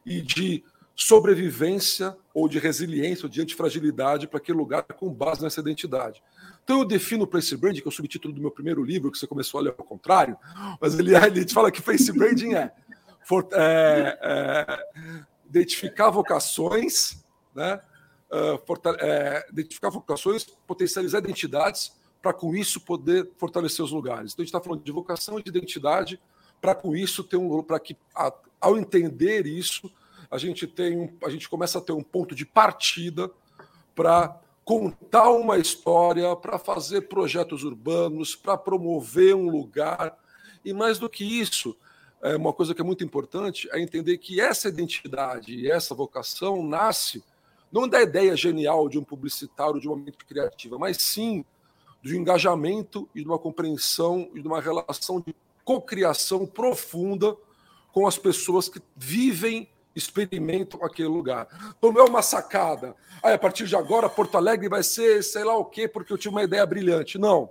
e 0.06 0.22
de 0.22 0.64
sobrevivência 1.00 2.16
ou 2.34 2.50
de 2.50 2.60
resiliência 2.60 3.26
ou 3.26 3.30
de 3.30 3.42
antifragilidade 3.42 4.28
para 4.28 4.38
aquele 4.38 4.58
lugar 4.58 4.84
com 4.84 5.10
base 5.10 5.42
nessa 5.42 5.62
identidade. 5.62 6.22
Então 6.62 6.80
eu 6.80 6.86
defino 6.86 7.24
o 7.24 7.28
Place 7.28 7.56
Branding, 7.56 7.80
que 7.80 7.88
é 7.88 7.90
o 7.90 7.92
subtítulo 7.92 8.34
do 8.34 8.42
meu 8.42 8.52
primeiro 8.52 8.84
livro, 8.84 9.10
que 9.10 9.18
você 9.18 9.26
começou 9.26 9.60
a 9.60 9.64
ler 9.64 9.76
ao 9.78 9.86
contrário, 9.86 10.38
mas 10.80 11.00
ele, 11.00 11.16
ele 11.26 11.48
fala 11.48 11.72
que 11.72 11.82
Place 11.82 12.12
Branding 12.12 12.54
é 12.54 12.72
for, 13.24 13.48
é, 13.54 14.20
é, 14.22 15.16
identificar 15.48 16.10
vocações, 16.10 17.24
né? 17.56 17.82
Uh, 18.32 18.62
é, 19.00 19.48
identificar 19.50 19.90
vocações, 19.90 20.44
potencializar 20.68 21.18
identidades, 21.18 21.94
para 22.22 22.32
com 22.32 22.56
isso 22.56 22.80
poder 22.80 23.28
fortalecer 23.38 23.84
os 23.84 23.92
lugares. 23.92 24.34
Então 24.34 24.44
a 24.44 24.46
gente 24.46 24.54
está 24.54 24.62
falando 24.62 24.84
de 24.84 24.92
vocação 24.92 25.40
e 25.40 25.44
de 25.44 25.50
identidade, 25.50 26.20
para 26.62 26.76
com 26.76 26.96
isso 26.96 27.24
ter 27.24 27.38
um, 27.38 27.64
para 27.64 27.80
que 27.80 27.98
a, 28.14 28.32
ao 28.62 28.78
entender 28.78 29.48
isso 29.48 29.92
a 30.30 30.38
gente 30.38 30.68
tem 30.68 30.98
um, 30.98 31.18
a 31.24 31.30
gente 31.30 31.50
começa 31.50 31.80
a 31.80 31.82
ter 31.82 31.94
um 31.94 32.04
ponto 32.04 32.36
de 32.36 32.46
partida 32.46 33.32
para 33.96 34.40
contar 34.64 35.32
uma 35.32 35.58
história, 35.58 36.36
para 36.36 36.60
fazer 36.60 37.02
projetos 37.02 37.64
urbanos, 37.64 38.36
para 38.36 38.58
promover 38.58 39.36
um 39.36 39.50
lugar. 39.50 40.16
E 40.64 40.74
mais 40.74 41.00
do 41.00 41.10
que 41.10 41.24
isso, 41.24 41.76
é 42.22 42.36
uma 42.36 42.54
coisa 42.54 42.76
que 42.76 42.82
é 42.82 42.84
muito 42.84 43.04
importante 43.04 43.68
é 43.72 43.80
entender 43.80 44.18
que 44.18 44.40
essa 44.40 44.68
identidade 44.68 45.56
e 45.56 45.72
essa 45.72 45.96
vocação 45.96 46.64
nasce 46.64 47.24
não 47.72 47.88
da 47.88 48.02
ideia 48.02 48.36
genial 48.36 48.90
de 48.90 48.98
um 48.98 49.04
publicitário, 49.04 49.80
de 49.80 49.88
uma 49.88 49.98
mente 49.98 50.26
criativa, 50.26 50.78
mas 50.78 50.98
sim 50.98 51.46
do 52.02 52.14
engajamento 52.14 53.08
e 53.14 53.22
de 53.22 53.28
uma 53.28 53.40
compreensão 53.40 54.30
e 54.34 54.42
de 54.42 54.48
uma 54.48 54.62
relação 54.62 55.22
de 55.22 55.36
cocriação 55.64 56.46
profunda 56.46 57.36
com 57.92 58.08
as 58.08 58.18
pessoas 58.18 58.70
que 58.70 58.82
vivem, 58.96 59.70
experimentam 59.96 60.84
aquele 60.84 61.08
lugar. 61.08 61.48
Então 61.78 61.92
não 61.92 62.02
é 62.02 62.04
uma 62.04 62.22
sacada. 62.22 62.96
Ah, 63.22 63.34
a 63.34 63.38
partir 63.38 63.66
de 63.66 63.76
agora 63.76 64.10
Porto 64.10 64.38
Alegre 64.38 64.70
vai 64.70 64.84
ser 64.84 65.24
sei 65.24 65.44
lá 65.44 65.58
o 65.58 65.66
quê 65.66 65.88
porque 65.88 66.14
eu 66.14 66.18
tive 66.18 66.34
uma 66.34 66.44
ideia 66.44 66.66
brilhante. 66.66 67.18
Não. 67.18 67.50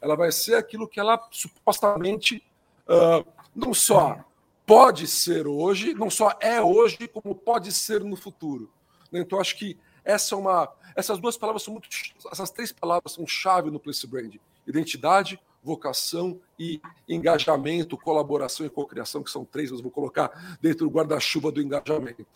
Ela 0.00 0.16
vai 0.16 0.30
ser 0.30 0.54
aquilo 0.56 0.86
que 0.86 1.00
ela 1.00 1.18
supostamente 1.30 2.44
uh, 2.86 3.26
não 3.54 3.72
só 3.72 4.24
pode 4.66 5.06
ser 5.06 5.46
hoje, 5.46 5.94
não 5.94 6.10
só 6.10 6.36
é 6.40 6.60
hoje, 6.60 7.08
como 7.08 7.34
pode 7.34 7.72
ser 7.72 8.02
no 8.02 8.16
futuro. 8.16 8.70
Então, 9.12 9.40
acho 9.40 9.56
que 9.56 9.78
essa 10.04 10.34
é 10.34 10.38
uma, 10.38 10.72
essas 10.96 11.18
duas 11.18 11.36
palavras 11.36 11.62
são 11.62 11.72
muito, 11.72 11.88
essas 12.30 12.50
três 12.50 12.72
palavras 12.72 13.12
são 13.12 13.26
chave 13.26 13.70
no 13.70 13.78
Place 13.78 14.06
Brand: 14.06 14.34
identidade, 14.66 15.40
vocação 15.64 16.38
e 16.58 16.80
engajamento, 17.08 17.96
colaboração 17.96 18.66
e 18.66 18.70
cocriação, 18.70 19.24
que 19.24 19.30
são 19.30 19.44
três, 19.44 19.70
eu 19.70 19.82
vou 19.82 19.90
colocar 19.90 20.58
dentro 20.60 20.86
do 20.86 20.94
guarda-chuva 20.94 21.50
do 21.50 21.62
engajamento. 21.62 22.26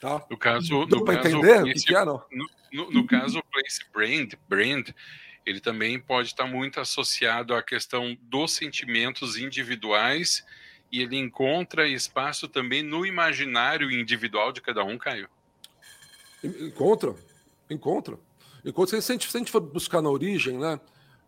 Tá? 0.00 0.26
No 0.28 0.36
caso, 0.36 0.72
no 0.72 1.04
caso, 1.04 1.28
entender 1.28 1.62
o 1.62 1.64
que, 1.66 1.74
que 1.74 1.94
é, 1.94 2.04
não? 2.04 2.24
No, 2.32 2.46
no, 2.72 2.90
no 2.90 3.06
caso, 3.06 3.38
o 3.38 3.42
Place 3.44 3.84
Brand, 3.92 4.32
brand, 4.48 4.88
ele 5.46 5.60
também 5.60 6.00
pode 6.00 6.28
estar 6.28 6.46
muito 6.46 6.80
associado 6.80 7.54
à 7.54 7.62
questão 7.62 8.16
dos 8.22 8.52
sentimentos 8.52 9.36
individuais 9.36 10.44
e 10.90 11.00
ele 11.00 11.16
encontra 11.16 11.86
espaço 11.86 12.48
também 12.48 12.82
no 12.82 13.06
imaginário 13.06 13.90
individual 13.90 14.50
de 14.50 14.60
cada 14.60 14.82
um, 14.82 14.98
Caio? 14.98 15.28
Encontra, 16.42 17.14
encontra. 17.70 18.18
encontra. 18.64 19.00
Se, 19.00 19.12
a 19.12 19.14
gente, 19.14 19.30
se 19.30 19.36
a 19.36 19.38
gente 19.38 19.52
for 19.52 19.60
buscar 19.60 20.02
na 20.02 20.10
origem, 20.10 20.58
né, 20.58 20.80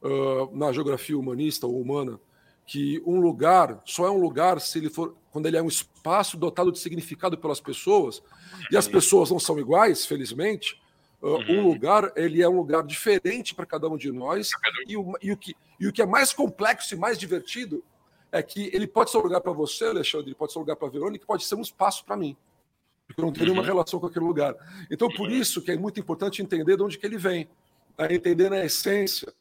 uh, 0.05 0.57
na 0.57 0.73
geografia 0.73 1.19
humanista 1.19 1.67
ou 1.67 1.81
humana, 1.81 2.21
que 2.67 3.03
um 3.05 3.21
lugar 3.21 3.83
só 3.85 4.07
é 4.07 4.11
um 4.11 4.21
lugar 4.21 4.61
se 4.61 4.79
ele 4.79 4.89
for 4.89 5.17
quando 5.31 5.47
ele 5.47 5.57
é 5.57 5.63
um 5.63 5.69
espaço 5.69 6.37
dotado 6.37 6.71
de 6.71 6.79
significado 6.79 7.37
pelas 7.37 7.61
pessoas 7.61 8.23
e 8.71 8.77
as 8.77 8.87
pessoas 8.87 9.31
não 9.31 9.41
são 9.41 9.59
iguais, 9.59 10.07
felizmente. 10.07 10.81
Uh, 11.21 11.29
uhum. 11.29 11.59
Um 11.59 11.69
lugar 11.69 12.13
ele 12.15 12.43
é 12.43 12.49
um 12.49 12.57
lugar 12.57 12.85
diferente 12.85 13.55
para 13.55 13.67
cada 13.67 13.89
um 13.89 13.97
de 13.97 14.13
nós 14.13 14.51
e 14.87 14.97
o, 14.97 15.15
e, 15.21 15.33
o 15.33 15.37
que, 15.37 15.57
e 15.81 15.89
o 15.89 15.93
que 15.93 16.03
é 16.03 16.07
mais 16.07 16.33
complexo 16.33 16.95
e 16.95 16.99
mais 16.99 17.19
divertido 17.19 17.83
é 18.31 18.43
que 18.43 18.71
ele 18.73 18.87
pode 18.87 19.11
ser 19.11 19.19
um 19.19 19.23
lugar 19.23 19.41
para 19.41 19.53
você, 19.53 19.87
Alexandre, 19.87 20.29
ele 20.29 20.35
pode 20.35 20.53
ser 20.53 20.59
um 20.59 20.63
lugar 20.63 20.77
para 20.77 20.89
a 20.89 20.91
Verônica, 20.91 21.25
pode 21.25 21.45
ser 21.45 21.55
um 21.55 21.63
espaço 21.63 22.05
para 22.05 22.17
mim. 22.17 22.37
Porque 23.07 23.21
eu 23.21 23.27
não 23.27 23.33
tenho 23.33 23.47
uhum. 23.47 23.53
nenhuma 23.53 23.67
relação 23.67 24.01
com 24.01 24.07
aquele 24.07 24.25
lugar. 24.25 24.55
Então, 24.91 25.09
por 25.09 25.29
uhum. 25.29 25.35
isso 25.35 25.63
que 25.63 25.71
é 25.71 25.77
muito 25.77 26.01
importante 26.01 26.43
entender 26.43 26.77
de 26.77 26.83
onde 26.83 26.99
que 26.99 27.07
ele 27.07 27.19
vem. 27.19 27.49
Né? 27.99 28.15
Entender 28.15 28.51
na 28.51 28.65
essência. 28.65 29.33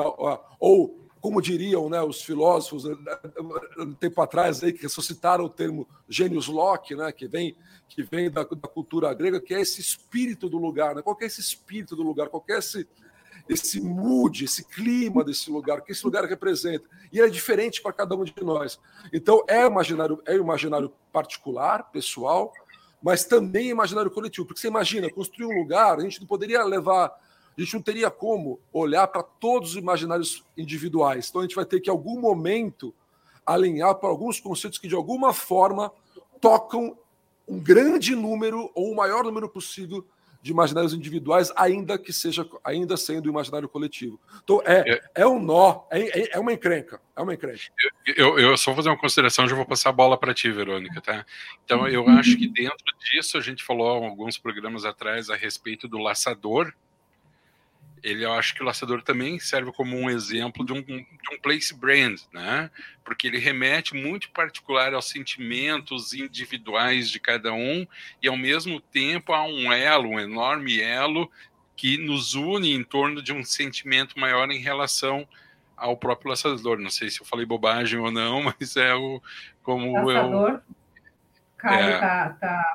Uh, 0.00 0.32
uh, 0.32 0.38
ou, 0.58 1.08
como 1.20 1.40
diriam 1.40 1.88
né, 1.88 2.02
os 2.02 2.22
filósofos, 2.22 2.84
um 3.78 3.94
tempo 3.94 4.20
atrás, 4.20 4.62
aí, 4.62 4.72
que 4.72 4.82
ressuscitaram 4.82 5.44
o 5.44 5.48
termo 5.48 5.88
gênios 6.08 6.48
Locke, 6.48 6.94
né, 6.94 7.10
que 7.12 7.26
vem, 7.26 7.56
que 7.88 8.02
vem 8.02 8.30
da, 8.30 8.42
da, 8.42 8.68
cultura 8.68 9.12
grega, 9.14 9.40
que 9.40 9.54
é 9.54 9.60
esse 9.60 9.80
espírito 9.80 10.48
do 10.48 10.58
lugar. 10.58 10.94
Né? 10.94 11.02
Qual 11.02 11.16
é 11.20 11.24
esse 11.24 11.40
espírito 11.40 11.96
do 11.96 12.02
lugar? 12.02 12.28
Qual 12.28 12.44
é 12.48 12.58
esse 12.58 12.86
esse 13.48 13.80
mood, 13.80 14.44
esse 14.44 14.64
clima 14.64 15.22
desse 15.22 15.50
lugar, 15.50 15.82
que 15.82 15.92
esse 15.92 16.04
lugar 16.04 16.24
representa. 16.24 16.88
E 17.12 17.20
é 17.20 17.28
diferente 17.28 17.82
para 17.82 17.92
cada 17.92 18.16
um 18.16 18.24
de 18.24 18.34
nós. 18.42 18.80
Então, 19.12 19.44
é 19.48 19.66
imaginário, 19.66 20.22
é 20.26 20.34
imaginário 20.34 20.92
particular, 21.12 21.90
pessoal, 21.90 22.52
mas 23.02 23.24
também 23.24 23.68
imaginário 23.68 24.10
coletivo. 24.10 24.46
Porque 24.46 24.60
você 24.60 24.68
imagina, 24.68 25.10
construir 25.10 25.46
um 25.46 25.58
lugar, 25.58 25.98
a 25.98 26.00
gente 26.00 26.20
não 26.20 26.26
poderia 26.26 26.64
levar, 26.64 27.12
a 27.62 27.64
gente 27.64 27.74
não 27.74 27.82
teria 27.82 28.10
como 28.10 28.60
olhar 28.72 29.06
para 29.06 29.22
todos 29.22 29.70
os 29.70 29.76
imaginários 29.76 30.44
individuais. 30.56 31.28
Então, 31.28 31.40
a 31.40 31.44
gente 31.44 31.56
vai 31.56 31.64
ter 31.64 31.80
que, 31.80 31.88
em 31.88 31.92
algum 31.92 32.20
momento, 32.20 32.94
alinhar 33.46 33.94
para 33.96 34.08
alguns 34.08 34.40
conceitos 34.40 34.78
que, 34.78 34.88
de 34.88 34.94
alguma 34.94 35.32
forma, 35.32 35.92
tocam 36.40 36.96
um 37.46 37.60
grande 37.60 38.14
número 38.14 38.70
ou 38.74 38.90
o 38.90 38.96
maior 38.96 39.24
número 39.24 39.48
possível 39.48 40.04
de 40.44 40.50
imaginários 40.50 40.92
individuais, 40.92 41.50
ainda 41.56 41.96
que 41.96 42.12
seja 42.12 42.46
ainda 42.62 42.98
sendo 42.98 43.24
o 43.24 43.30
imaginário 43.30 43.66
coletivo. 43.66 44.20
Então 44.42 44.60
é, 44.66 44.92
é, 44.92 45.02
é 45.22 45.26
um 45.26 45.42
nó, 45.42 45.84
é, 45.90 46.36
é 46.36 46.38
uma 46.38 46.52
encrenca, 46.52 47.00
é 47.16 47.22
uma 47.22 47.32
encrenca. 47.32 47.62
Eu, 48.14 48.38
eu, 48.38 48.54
só 48.54 48.70
vou 48.70 48.76
fazer 48.76 48.90
uma 48.90 48.98
consideração, 48.98 49.48
já 49.48 49.56
vou 49.56 49.64
passar 49.64 49.88
a 49.88 49.92
bola 49.94 50.18
para 50.18 50.34
ti, 50.34 50.52
Verônica, 50.52 51.00
tá? 51.00 51.24
Então 51.64 51.88
eu 51.88 52.06
acho 52.10 52.36
que 52.36 52.46
dentro 52.46 52.84
disso 53.10 53.38
a 53.38 53.40
gente 53.40 53.64
falou 53.64 53.88
alguns 53.88 54.36
programas 54.36 54.84
atrás 54.84 55.30
a 55.30 55.34
respeito 55.34 55.88
do 55.88 55.96
laçador, 55.96 56.74
ele 58.04 58.22
eu 58.22 58.34
acho 58.34 58.54
que 58.54 58.62
o 58.62 58.66
laçador 58.66 59.00
também 59.00 59.38
serve 59.38 59.72
como 59.72 59.96
um 59.96 60.10
exemplo 60.10 60.64
de 60.64 60.74
um, 60.74 60.82
de 60.82 61.06
um 61.32 61.40
place 61.42 61.74
brand, 61.74 62.20
né? 62.30 62.70
Porque 63.02 63.26
ele 63.26 63.38
remete 63.38 63.94
muito 63.94 64.30
particular 64.30 64.92
aos 64.92 65.08
sentimentos 65.08 66.12
individuais 66.12 67.10
de 67.10 67.18
cada 67.18 67.54
um 67.54 67.86
e 68.22 68.28
ao 68.28 68.36
mesmo 68.36 68.78
tempo 68.78 69.32
há 69.32 69.42
um 69.42 69.72
elo, 69.72 70.10
um 70.10 70.20
enorme 70.20 70.78
elo 70.78 71.32
que 71.74 71.96
nos 71.96 72.34
une 72.34 72.74
em 72.74 72.84
torno 72.84 73.22
de 73.22 73.32
um 73.32 73.42
sentimento 73.42 74.20
maior 74.20 74.50
em 74.50 74.58
relação 74.58 75.26
ao 75.74 75.96
próprio 75.96 76.28
laçador. 76.28 76.78
Não 76.78 76.90
sei 76.90 77.08
se 77.08 77.22
eu 77.22 77.26
falei 77.26 77.46
bobagem 77.46 77.98
ou 77.98 78.10
não, 78.10 78.42
mas 78.60 78.76
é 78.76 78.94
o 78.94 79.20
como 79.62 79.96
laçador. 80.06 80.50
eu 80.50 80.60
Caio 81.56 81.88
é... 81.88 81.98
tá, 81.98 82.36
tá 82.38 82.74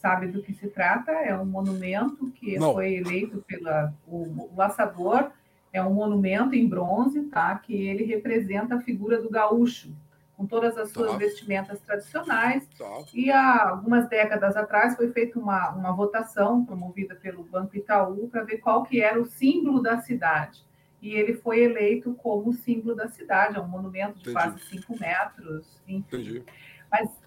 sabe 0.00 0.28
do 0.28 0.42
que 0.42 0.52
se 0.54 0.68
trata, 0.68 1.12
é 1.12 1.36
um 1.36 1.44
monumento 1.44 2.30
que 2.32 2.58
Não. 2.58 2.72
foi 2.72 2.94
eleito 2.94 3.44
pela 3.46 3.92
o, 4.06 4.50
o 4.50 4.56
laçador, 4.56 5.30
é 5.72 5.82
um 5.82 5.92
monumento 5.92 6.54
em 6.54 6.66
bronze, 6.68 7.22
tá? 7.24 7.56
Que 7.56 7.74
ele 7.86 8.04
representa 8.04 8.76
a 8.76 8.80
figura 8.80 9.20
do 9.20 9.30
gaúcho, 9.30 9.94
com 10.36 10.46
todas 10.46 10.76
as 10.78 10.90
suas 10.90 11.12
tá. 11.12 11.16
vestimentas 11.18 11.80
tradicionais. 11.80 12.66
Tá. 12.76 13.04
E 13.14 13.30
há 13.30 13.68
algumas 13.68 14.08
décadas 14.08 14.56
atrás 14.56 14.96
foi 14.96 15.12
feita 15.12 15.38
uma, 15.38 15.70
uma 15.70 15.92
votação 15.92 16.64
promovida 16.64 17.14
pelo 17.14 17.44
Banco 17.44 17.76
Itaú 17.76 18.28
para 18.28 18.42
ver 18.42 18.58
qual 18.58 18.82
que 18.82 19.00
era 19.00 19.20
o 19.20 19.26
símbolo 19.26 19.82
da 19.82 20.00
cidade. 20.00 20.64
E 21.00 21.14
ele 21.14 21.34
foi 21.34 21.60
eleito 21.60 22.14
como 22.14 22.52
símbolo 22.52 22.94
da 22.94 23.08
cidade, 23.08 23.56
é 23.56 23.60
um 23.60 23.68
monumento 23.68 24.14
de 24.14 24.30
Entendi. 24.30 24.34
quase 24.34 24.58
5 24.60 24.98
metros. 24.98 25.80
Enfim. 25.86 26.04
Entendi. 26.08 26.42
Mas 26.90 27.19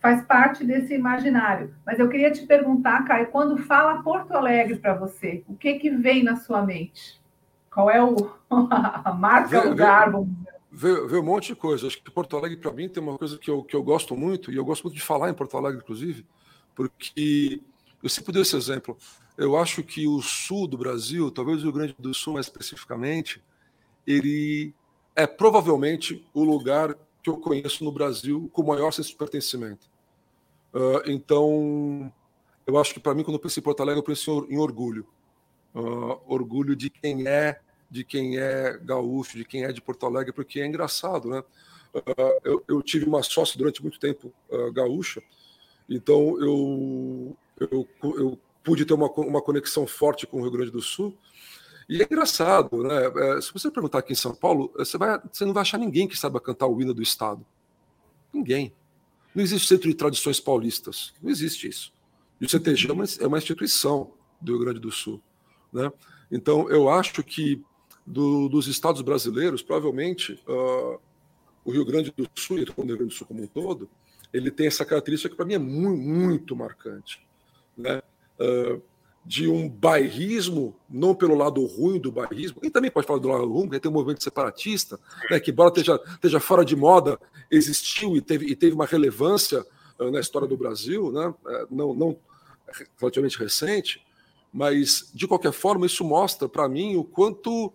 faz 0.00 0.24
parte 0.24 0.64
desse 0.64 0.94
imaginário. 0.94 1.74
Mas 1.84 1.98
eu 1.98 2.08
queria 2.08 2.30
te 2.30 2.46
perguntar, 2.46 3.04
Caio, 3.04 3.28
quando 3.28 3.58
fala 3.58 4.02
Porto 4.02 4.32
Alegre 4.32 4.76
para 4.76 4.94
você, 4.94 5.44
o 5.46 5.54
que 5.54 5.74
que 5.74 5.90
vem 5.90 6.22
na 6.22 6.36
sua 6.36 6.62
mente? 6.62 7.20
Qual 7.70 7.90
é 7.90 8.02
o, 8.02 8.30
a 8.50 9.12
marca, 9.12 9.60
vê, 9.60 9.68
lugar? 9.68 10.10
Vê, 10.72 11.06
vê, 11.06 11.18
um 11.18 11.22
monte 11.22 11.48
de 11.48 11.56
coisa. 11.56 11.86
Acho 11.86 12.02
que 12.02 12.10
Porto 12.10 12.36
Alegre, 12.36 12.56
para 12.56 12.72
mim, 12.72 12.88
tem 12.88 13.02
uma 13.02 13.18
coisa 13.18 13.38
que 13.38 13.50
eu, 13.50 13.62
que 13.62 13.76
eu 13.76 13.82
gosto 13.82 14.16
muito, 14.16 14.50
e 14.50 14.56
eu 14.56 14.64
gosto 14.64 14.84
muito 14.84 14.96
de 14.96 15.02
falar 15.02 15.30
em 15.30 15.34
Porto 15.34 15.56
Alegre, 15.56 15.80
inclusive, 15.82 16.26
porque 16.74 17.60
eu 18.02 18.08
sempre 18.08 18.32
dou 18.32 18.42
esse 18.42 18.56
exemplo. 18.56 18.96
Eu 19.36 19.56
acho 19.56 19.82
que 19.82 20.06
o 20.06 20.20
sul 20.20 20.66
do 20.66 20.78
Brasil, 20.78 21.30
talvez 21.30 21.60
o 21.60 21.64
Rio 21.64 21.72
Grande 21.72 21.96
do 21.98 22.12
Sul 22.14 22.34
mais 22.34 22.46
especificamente, 22.46 23.42
ele 24.06 24.74
é 25.14 25.26
provavelmente 25.26 26.26
o 26.32 26.42
lugar 26.42 26.96
que 27.22 27.28
eu 27.28 27.36
conheço 27.36 27.84
no 27.84 27.92
Brasil 27.92 28.48
com 28.52 28.62
maior 28.62 28.90
senso 28.92 29.10
de 29.10 29.16
pertencimento. 29.16 29.89
Uh, 30.74 31.02
então, 31.06 32.12
eu 32.66 32.78
acho 32.78 32.94
que 32.94 33.00
para 33.00 33.14
mim, 33.14 33.24
quando 33.24 33.34
eu 33.34 33.40
penso 33.40 33.58
em 33.58 33.62
Porto 33.62 33.80
Alegre, 33.80 34.00
eu 34.00 34.04
penso 34.04 34.46
em 34.48 34.58
orgulho. 34.58 35.06
Uh, 35.74 36.20
orgulho 36.26 36.74
de 36.74 36.90
quem 36.90 37.26
é, 37.26 37.60
de 37.90 38.04
quem 38.04 38.38
é 38.38 38.78
gaúcho, 38.82 39.36
de 39.36 39.44
quem 39.44 39.64
é 39.64 39.72
de 39.72 39.80
Porto 39.80 40.06
Alegre, 40.06 40.32
porque 40.32 40.60
é 40.60 40.66
engraçado, 40.66 41.28
né? 41.28 41.42
Uh, 41.94 42.40
eu, 42.44 42.64
eu, 42.68 42.82
tive 42.82 43.06
uma 43.06 43.22
sócia 43.22 43.58
durante 43.58 43.82
muito 43.82 43.98
tempo 43.98 44.32
gaúcha, 44.72 45.20
então 45.88 46.40
eu, 46.40 47.36
eu, 47.58 47.88
eu 48.02 48.38
pude 48.62 48.84
ter 48.84 48.94
uma, 48.94 49.10
uma 49.10 49.42
conexão 49.42 49.86
forte 49.86 50.26
com 50.26 50.38
o 50.38 50.42
Rio 50.42 50.52
Grande 50.52 50.70
do 50.70 50.80
Sul. 50.80 51.16
E 51.88 52.00
é 52.00 52.04
engraçado, 52.04 52.84
né? 52.84 53.06
É, 53.16 53.40
se 53.40 53.52
você 53.52 53.68
perguntar 53.68 53.98
aqui 53.98 54.12
em 54.12 54.16
São 54.16 54.32
Paulo, 54.32 54.72
você, 54.76 54.96
vai, 54.96 55.20
você 55.32 55.44
não 55.44 55.52
vai 55.52 55.62
achar 55.62 55.76
ninguém 55.76 56.06
que 56.06 56.16
saiba 56.16 56.40
cantar 56.40 56.68
o 56.68 56.80
hino 56.80 56.94
do 56.94 57.02
Estado. 57.02 57.44
Ninguém. 58.32 58.72
Não 59.34 59.42
existe 59.42 59.68
centro 59.68 59.88
de 59.88 59.94
tradições 59.94 60.40
paulistas. 60.40 61.12
Não 61.22 61.30
existe 61.30 61.68
isso. 61.68 61.92
E 62.40 62.46
o 62.46 62.48
CTG 62.48 62.88
é 62.88 62.92
uma, 62.92 63.04
é 63.20 63.26
uma 63.26 63.38
instituição 63.38 64.12
do 64.40 64.52
Rio 64.52 64.60
Grande 64.60 64.80
do 64.80 64.90
Sul. 64.90 65.20
Né? 65.72 65.90
Então, 66.30 66.68
eu 66.70 66.88
acho 66.88 67.22
que 67.22 67.62
do, 68.06 68.48
dos 68.48 68.66
estados 68.66 69.02
brasileiros, 69.02 69.62
provavelmente, 69.62 70.40
uh, 70.48 70.98
o 71.64 71.70
Rio 71.70 71.84
Grande 71.84 72.12
do 72.16 72.28
Sul, 72.34 72.58
e 72.58 72.62
o 72.62 72.64
Rio 72.64 72.96
Grande 72.96 73.04
do 73.04 73.12
Sul 73.12 73.26
como 73.26 73.42
um 73.42 73.46
todo, 73.46 73.88
ele 74.32 74.50
tem 74.50 74.66
essa 74.66 74.84
característica 74.84 75.28
que 75.28 75.36
para 75.36 75.46
mim 75.46 75.54
é 75.54 75.58
muito, 75.58 76.00
muito 76.00 76.56
marcante. 76.56 77.24
Né? 77.76 78.02
Uh, 78.38 78.82
de 79.24 79.48
um 79.48 79.68
bairrismo, 79.68 80.74
não 80.88 81.14
pelo 81.14 81.34
lado 81.34 81.64
ruim 81.64 81.98
do 81.98 82.10
bairrismo, 82.10 82.60
e 82.62 82.70
também 82.70 82.90
pode 82.90 83.06
falar 83.06 83.18
do 83.18 83.28
lado 83.28 83.52
ruim, 83.52 83.66
porque 83.66 83.80
tem 83.80 83.90
um 83.90 83.94
movimento 83.94 84.24
separatista, 84.24 84.98
né, 85.30 85.38
que, 85.38 85.50
embora 85.50 85.68
esteja, 85.68 86.00
esteja 86.14 86.40
fora 86.40 86.64
de 86.64 86.74
moda, 86.74 87.18
existiu 87.50 88.16
e 88.16 88.20
teve, 88.20 88.46
e 88.46 88.56
teve 88.56 88.74
uma 88.74 88.86
relevância 88.86 89.64
uh, 89.98 90.10
na 90.10 90.20
história 90.20 90.48
do 90.48 90.56
Brasil, 90.56 91.12
né, 91.12 91.28
uh, 91.28 91.66
não, 91.70 91.94
não 91.94 92.16
relativamente 92.98 93.38
recente, 93.38 94.04
mas, 94.52 95.10
de 95.14 95.28
qualquer 95.28 95.52
forma, 95.52 95.86
isso 95.86 96.04
mostra 96.04 96.48
para 96.48 96.68
mim 96.68 96.96
o 96.96 97.04
quanto, 97.04 97.72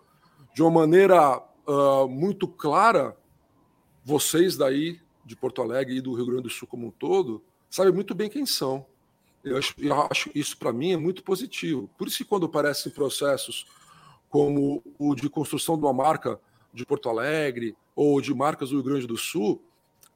de 0.53 0.61
uma 0.61 0.71
maneira 0.71 1.41
uh, 1.67 2.07
muito 2.07 2.47
clara, 2.47 3.15
vocês 4.03 4.57
daí 4.57 4.99
de 5.23 5.35
Porto 5.35 5.61
Alegre 5.61 5.95
e 5.95 6.01
do 6.01 6.13
Rio 6.13 6.25
Grande 6.25 6.43
do 6.43 6.49
Sul 6.49 6.67
como 6.67 6.87
um 6.87 6.91
todo 6.91 7.41
sabem 7.75 7.91
muito 7.91 8.15
bem 8.15 8.29
quem 8.29 8.45
são. 8.45 8.85
Eu 9.45 9.57
acho, 9.57 9.75
eu 9.77 9.93
acho 10.11 10.31
isso 10.33 10.57
para 10.57 10.73
mim 10.73 10.91
é 10.91 10.97
muito 10.97 11.23
positivo. 11.23 11.87
Por 11.97 12.07
isso 12.07 12.17
que 12.17 12.25
quando 12.25 12.47
aparecem 12.47 12.91
processos 12.91 13.67
como 14.27 14.83
o 14.97 15.13
de 15.13 15.29
construção 15.29 15.77
de 15.77 15.83
uma 15.83 15.93
marca 15.93 16.39
de 16.73 16.85
Porto 16.85 17.07
Alegre 17.07 17.77
ou 17.95 18.19
de 18.19 18.33
marcas 18.33 18.69
do 18.69 18.75
Rio 18.77 18.83
Grande 18.83 19.07
do 19.07 19.15
Sul, 19.15 19.63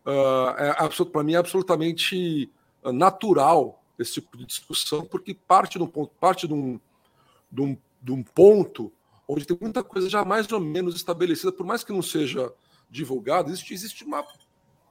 uh, 0.05 0.49
é 0.57 1.05
para 1.05 1.23
mim 1.23 1.33
é 1.33 1.37
absolutamente 1.37 2.51
natural 2.83 3.83
esse 3.99 4.13
tipo 4.13 4.35
de 4.35 4.45
discussão, 4.45 5.05
porque 5.05 5.33
parte 5.33 5.77
de 5.77 5.83
um 5.83 5.87
ponto, 5.87 6.11
parte 6.19 6.47
de 6.47 6.53
um, 6.53 6.79
de 7.51 7.61
um, 7.61 7.77
de 8.01 8.11
um 8.11 8.23
ponto 8.23 8.91
onde 9.27 9.45
tem 9.45 9.57
muita 9.59 9.83
coisa 9.83 10.09
já 10.09 10.25
mais 10.25 10.51
ou 10.51 10.59
menos 10.59 10.95
estabelecida, 10.95 11.51
por 11.51 11.65
mais 11.65 11.83
que 11.83 11.93
não 11.93 12.01
seja 12.01 12.51
divulgado, 12.89 13.51
existe, 13.51 13.73
existe 13.73 14.03
uma, 14.03 14.25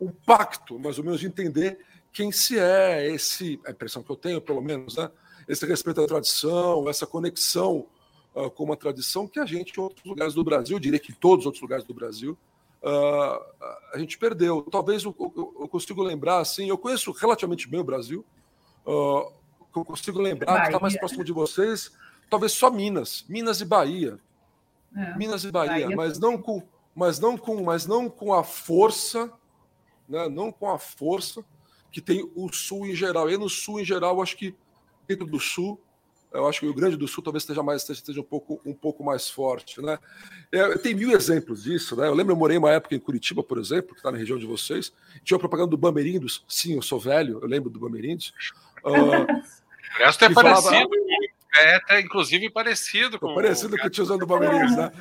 um 0.00 0.08
pacto, 0.10 0.78
mais 0.78 0.96
ou 0.98 1.04
menos, 1.04 1.20
de 1.20 1.26
entender 1.26 1.80
quem 2.12 2.32
se 2.32 2.58
é, 2.58 3.12
esse, 3.12 3.60
a 3.66 3.70
impressão 3.70 4.02
que 4.02 4.10
eu 4.10 4.16
tenho, 4.16 4.40
pelo 4.40 4.60
menos, 4.60 4.96
né? 4.96 5.10
esse 5.48 5.64
respeito 5.64 6.02
à 6.02 6.06
tradição, 6.06 6.88
essa 6.88 7.06
conexão 7.06 7.86
uh, 8.34 8.50
com 8.50 8.64
uma 8.64 8.76
tradição 8.76 9.26
que 9.26 9.40
a 9.40 9.46
gente, 9.46 9.78
em 9.78 9.80
outros 9.80 10.04
lugares 10.04 10.34
do 10.34 10.44
Brasil, 10.44 10.78
diria 10.78 10.98
que 10.98 11.12
em 11.12 11.14
todos 11.14 11.44
os 11.44 11.46
outros 11.46 11.62
lugares 11.62 11.84
do 11.84 11.94
Brasil, 11.94 12.36
uh, 12.82 13.64
a 13.92 13.98
gente 13.98 14.18
perdeu. 14.18 14.62
Talvez 14.70 15.04
eu, 15.04 15.14
eu, 15.18 15.56
eu 15.60 15.68
consigo 15.68 16.02
lembrar, 16.02 16.40
assim, 16.40 16.68
eu 16.68 16.76
conheço 16.76 17.12
relativamente 17.12 17.66
bem 17.66 17.80
o 17.80 17.84
Brasil, 17.84 18.24
uh, 18.86 19.32
eu 19.74 19.84
consigo 19.84 20.20
lembrar 20.20 20.60
que 20.60 20.66
está 20.66 20.80
mais 20.80 20.98
próximo 20.98 21.24
de 21.24 21.32
vocês, 21.32 21.92
talvez 22.28 22.52
só 22.52 22.70
Minas, 22.70 23.24
Minas 23.28 23.60
e 23.60 23.64
Bahia. 23.64 24.18
É, 24.94 25.16
Minas 25.16 25.44
e 25.44 25.50
Bahia, 25.50 25.84
Bahia 25.84 25.96
mas 25.96 26.18
não 26.18 26.40
com 26.40 26.62
mas 26.94 27.20
não 27.20 27.36
com 27.36 27.62
mas 27.62 27.86
não 27.86 28.08
com 28.08 28.32
a 28.32 28.42
força, 28.42 29.30
né, 30.08 30.28
não 30.28 30.50
com 30.50 30.68
a 30.68 30.78
força 30.78 31.44
que 31.90 32.00
tem 32.00 32.30
o 32.34 32.52
Sul 32.52 32.86
em 32.86 32.94
geral. 32.94 33.30
E 33.30 33.36
no 33.36 33.48
Sul 33.48 33.80
em 33.80 33.84
geral, 33.84 34.16
eu 34.16 34.22
acho 34.22 34.36
que 34.36 34.54
dentro 35.06 35.26
do 35.26 35.40
Sul, 35.40 35.80
eu 36.32 36.46
acho 36.46 36.60
que 36.60 36.66
o 36.66 36.68
Rio 36.68 36.76
Grande 36.76 36.96
do 36.96 37.08
Sul 37.08 37.24
talvez 37.24 37.42
esteja 37.42 37.62
mais 37.62 37.88
esteja 37.88 38.20
um 38.20 38.24
pouco 38.24 38.60
um 38.64 38.74
pouco 38.74 39.02
mais 39.02 39.30
forte, 39.30 39.80
né? 39.80 39.98
É, 40.52 40.76
tem 40.76 40.94
mil 40.94 41.10
exemplos 41.12 41.62
disso, 41.62 41.96
né? 41.96 42.06
Eu 42.06 42.14
lembro, 42.14 42.32
eu 42.32 42.36
morei 42.36 42.58
uma 42.58 42.70
época 42.70 42.94
em 42.94 43.00
Curitiba, 43.00 43.42
por 43.42 43.58
exemplo, 43.58 43.94
que 43.94 44.00
está 44.00 44.12
na 44.12 44.18
região 44.18 44.38
de 44.38 44.46
vocês, 44.46 44.92
tinha 45.24 45.36
uma 45.36 45.40
propaganda 45.40 45.70
do 45.70 45.78
Bamerindos. 45.78 46.44
Sim, 46.46 46.74
eu 46.74 46.82
sou 46.82 47.00
velho, 47.00 47.38
eu 47.40 47.48
lembro 47.48 47.70
do 47.70 47.80
Bamerindos. 47.80 48.34
Uh, 48.84 49.24
o 49.96 50.04
resto 50.04 50.24
é 50.24 50.32
parecido. 50.32 50.62
Falava, 50.62 50.86
é 51.54 51.76
até, 51.76 52.00
inclusive, 52.00 52.50
parecido 52.50 53.18
com. 53.18 53.34
Parecido 53.34 53.74
o... 53.76 53.78
com 53.78 53.86
o 53.86 53.90
tiozão 53.90 54.18
do 54.18 54.26
Bamerindos, 54.26 54.76
né? 54.76 54.92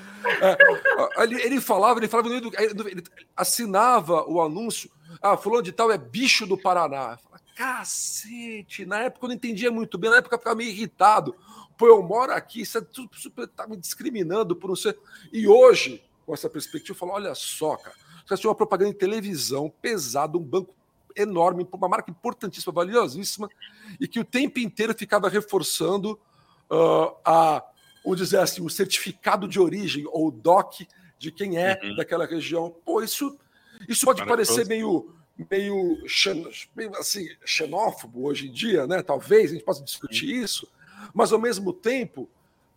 É, 0.42 1.24
ele, 1.24 1.42
ele, 1.42 1.62
falava, 1.62 2.00
ele 2.00 2.08
falava, 2.08 2.30
ele 2.30 3.04
assinava 3.36 4.24
o 4.28 4.42
anúncio 4.42 4.90
ah, 5.22 5.38
fulano 5.38 5.64
de 5.64 5.72
tal 5.72 5.92
é 5.92 5.98
bicho 5.98 6.46
do 6.46 6.58
Paraná. 6.58 7.18
Falo, 7.18 7.38
Cacete, 7.56 8.86
na 8.86 9.04
época 9.04 9.26
eu 9.26 9.30
não 9.30 9.36
entendia 9.36 9.72
muito 9.72 9.98
bem, 9.98 10.10
na 10.10 10.18
época 10.18 10.36
eu 10.36 10.40
ficava 10.40 10.56
meio 10.56 10.70
irritado. 10.70 11.36
Pô, 11.78 11.88
eu 11.88 12.02
moro 12.04 12.32
aqui, 12.32 12.66
você 12.66 12.86
super, 13.14 13.48
tá 13.48 13.68
me 13.68 13.78
discriminando 13.78 14.56
por 14.56 14.68
não 14.68 14.76
ser. 14.76 14.98
E 15.32 15.48
hoje, 15.48 16.04
com 16.26 16.34
essa 16.34 16.50
perspectiva, 16.50 16.92
eu 16.92 17.00
falo: 17.00 17.14
olha 17.14 17.34
só, 17.36 17.76
cara, 17.78 17.96
você 18.26 18.38
tinha 18.38 18.50
uma 18.50 18.56
propaganda 18.56 18.92
em 18.92 18.98
televisão 18.98 19.72
pesada, 19.82 20.38
um 20.38 20.44
banco 20.44 20.76
enorme, 21.16 21.68
uma 21.72 21.90
marca 21.90 22.12
importantíssima, 22.12 22.72
valiosíssima, 22.72 23.50
e 24.00 24.08
que 24.08 24.20
o 24.20 24.26
tempo 24.26 24.60
inteiro 24.60 24.94
ficava 24.96 25.28
reforçando 25.28 26.20
uh, 26.72 27.16
a, 27.26 27.64
vamos 28.04 28.20
dizer 28.20 28.40
assim, 28.40 28.62
o 28.62 28.70
certificado 28.70 29.48
de 29.48 29.60
origem, 29.60 30.06
ou 30.08 30.28
o 30.28 30.32
DOC, 30.32 30.88
de 31.18 31.32
quem 31.32 31.58
é 31.58 31.80
uhum. 31.82 31.96
daquela 31.96 32.26
região. 32.26 32.76
Pô, 32.86 33.02
isso 33.02 33.38
isso 33.88 34.06
pode 34.06 34.26
parecer 34.26 34.66
meio, 34.66 35.14
meio, 35.50 35.98
meio 36.76 36.96
assim, 36.96 37.28
xenófobo 37.46 38.26
hoje 38.26 38.48
em 38.48 38.52
dia, 38.52 38.88
né? 38.88 39.04
Talvez 39.04 39.52
a 39.52 39.54
gente 39.54 39.66
possa 39.66 39.84
discutir 39.84 40.28
Sim. 40.28 40.44
isso, 40.44 40.68
mas 41.14 41.32
ao 41.32 41.40
mesmo 41.40 41.74
tempo 41.74 42.30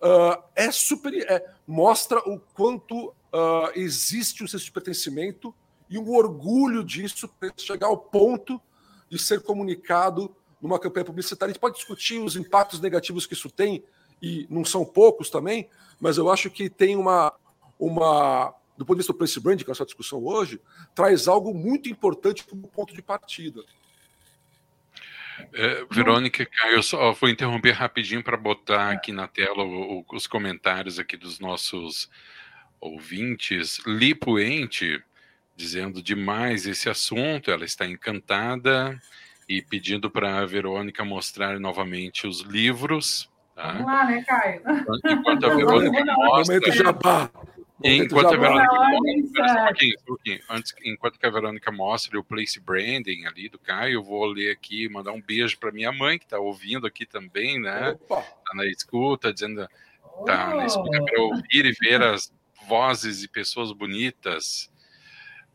uh, 0.03 0.43
é 0.55 0.71
super, 0.71 1.15
é, 1.15 1.49
mostra 1.67 2.19
o 2.29 2.39
quanto 2.55 3.09
uh, 3.09 3.71
existe 3.75 4.45
um 4.45 4.49
senso 4.49 4.65
de 4.65 4.73
pertencimento 4.73 5.55
e 5.89 5.99
um 5.99 6.11
orgulho 6.11 6.85
disso 6.85 7.29
para 7.29 7.53
chegar 7.57 7.87
ao 7.87 7.97
ponto 7.97 8.61
de 9.09 9.19
ser 9.19 9.41
comunicado 9.41 10.35
numa 10.61 10.79
campanha 10.79 11.05
publicitária. 11.05 11.51
A 11.51 11.53
gente 11.53 11.61
pode 11.61 11.77
discutir 11.77 12.19
os 12.19 12.37
impactos 12.37 12.81
negativos 12.81 13.27
que 13.27 13.35
isso 13.35 13.51
tem, 13.51 13.83
e 14.23 14.47
não 14.51 14.65
são 14.65 14.85
poucos 14.85 15.31
também, 15.31 15.69
mas 15.99 16.19
eu 16.19 16.31
acho 16.31 16.51
que 16.51 16.69
tem 16.69 16.97
uma, 16.97 17.33
uma 17.79 18.55
do 18.77 18.85
ponto 18.85 18.97
de 18.97 19.01
vista 19.01 19.13
do 19.13 19.19
place 19.19 19.41
brand, 19.41 19.63
que 19.63 19.71
é 19.71 19.85
discussão 19.85 20.25
hoje, 20.25 20.61
traz 20.95 21.29
algo 21.29 21.55
muito 21.55 21.89
importante 21.89 22.45
como 22.45 22.69
ponto 22.69 22.95
de 22.95 23.03
partida. 23.03 23.63
É, 25.53 25.85
Verônica, 25.91 26.47
eu 26.71 26.83
só 26.83 27.13
vou 27.13 27.29
interromper 27.29 27.73
rapidinho 27.73 28.23
para 28.23 28.37
botar 28.37 28.91
aqui 28.91 29.11
na 29.11 29.27
tela 29.27 29.65
o, 29.65 30.01
o, 30.01 30.05
os 30.13 30.27
comentários 30.27 30.99
aqui 30.99 31.17
dos 31.17 31.41
nossos 31.41 32.11
ouvintes. 32.79 33.81
Lipoente 33.87 35.03
dizendo 35.57 36.03
demais 36.03 36.67
esse 36.67 36.89
assunto, 36.89 37.51
ela 37.51 37.65
está 37.65 37.87
encantada 37.87 38.99
e 39.51 39.61
pedindo 39.61 40.09
para 40.09 40.39
a 40.39 40.47
Verônica 40.47 41.05
mostrar 41.05 41.59
novamente 41.59 42.25
os 42.25 42.43
livros. 42.43 43.29
Tá? 43.53 43.73
Vamos 43.73 43.87
lá, 43.87 44.05
né, 44.07 44.23
Caio? 44.23 44.63
Enquanto 45.05 45.45
a 45.45 45.55
Verônica 45.57 46.05
mostra... 46.05 46.55
Momento 46.55 46.73
jabá. 46.73 47.31
Enquanto 47.83 48.35
a, 48.35 48.37
Verônica 48.37 48.73
mostra, 48.73 49.73
antes, 50.51 50.75
enquanto 50.85 51.19
que 51.19 51.27
a 51.27 51.31
Verônica 51.31 51.73
mostra 51.73 52.21
o 52.21 52.23
place 52.23 52.61
branding 52.61 53.27
ali 53.27 53.49
do 53.49 53.59
Caio, 53.59 53.95
eu 53.95 54.05
vou 54.05 54.25
ler 54.25 54.53
aqui, 54.53 54.89
mandar 54.89 55.11
um 55.11 55.21
beijo 55.21 55.59
para 55.59 55.73
minha 55.73 55.91
mãe, 55.91 56.17
que 56.17 56.27
está 56.27 56.39
ouvindo 56.39 56.87
aqui 56.87 57.05
também, 57.05 57.61
né? 57.61 57.97
Está 58.01 58.55
na 58.55 58.67
escuta, 58.67 59.33
dizendo, 59.33 59.67
tá 60.27 60.55
na 60.55 60.65
escuta 60.65 61.03
para 61.03 61.23
ouvir 61.23 61.67
e 61.67 61.73
ver 61.73 62.01
as 62.05 62.33
vozes 62.69 63.25
e 63.25 63.29
pessoas 63.29 63.73
bonitas. 63.73 64.71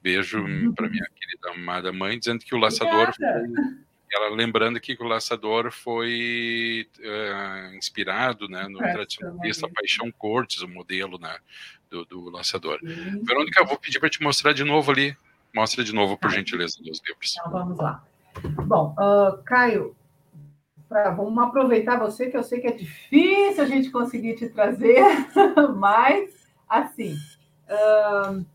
Beijo 0.01 0.39
uhum. 0.39 0.73
para 0.73 0.89
minha 0.89 1.07
querida 1.15 1.51
amada 1.51 1.93
mãe, 1.93 2.19
dizendo 2.19 2.43
que 2.43 2.53
o 2.53 2.59
laçador 2.59 3.13
foi, 3.15 3.84
ela 4.11 4.29
lembrando 4.29 4.79
que 4.79 4.95
o 4.99 5.07
Laçador 5.07 5.71
foi 5.71 6.87
uh, 6.99 7.75
inspirado 7.75 8.47
né, 8.47 8.67
no 8.67 8.79
tradicionalista 8.79 9.69
Paixão 9.69 10.11
Cortes, 10.11 10.61
o 10.61 10.67
modelo 10.67 11.19
né, 11.19 11.37
do, 11.89 12.05
do 12.05 12.29
Laçador. 12.29 12.79
Uhum. 12.83 13.23
Verônica, 13.23 13.59
eu 13.59 13.65
vou 13.65 13.77
pedir 13.77 13.99
para 13.99 14.09
te 14.09 14.21
mostrar 14.21 14.53
de 14.53 14.63
novo 14.63 14.91
ali. 14.91 15.15
Mostra 15.53 15.83
de 15.83 15.93
novo, 15.93 16.17
por 16.17 16.29
tá. 16.29 16.35
gentileza, 16.35 16.75
os 16.81 17.01
livros. 17.07 17.35
Então, 17.39 17.51
vamos 17.51 17.77
lá. 17.77 18.03
Bom, 18.65 18.93
uh, 18.99 19.41
Caio, 19.43 19.95
pra, 20.89 21.11
vamos 21.11 21.41
aproveitar 21.41 21.97
você, 21.97 22.29
que 22.29 22.35
eu 22.35 22.43
sei 22.43 22.59
que 22.59 22.67
é 22.67 22.71
difícil 22.71 23.63
a 23.63 23.65
gente 23.65 23.89
conseguir 23.89 24.35
te 24.35 24.49
trazer, 24.49 25.01
mas, 25.77 26.29
assim, 26.67 27.15
uh, 27.69 28.45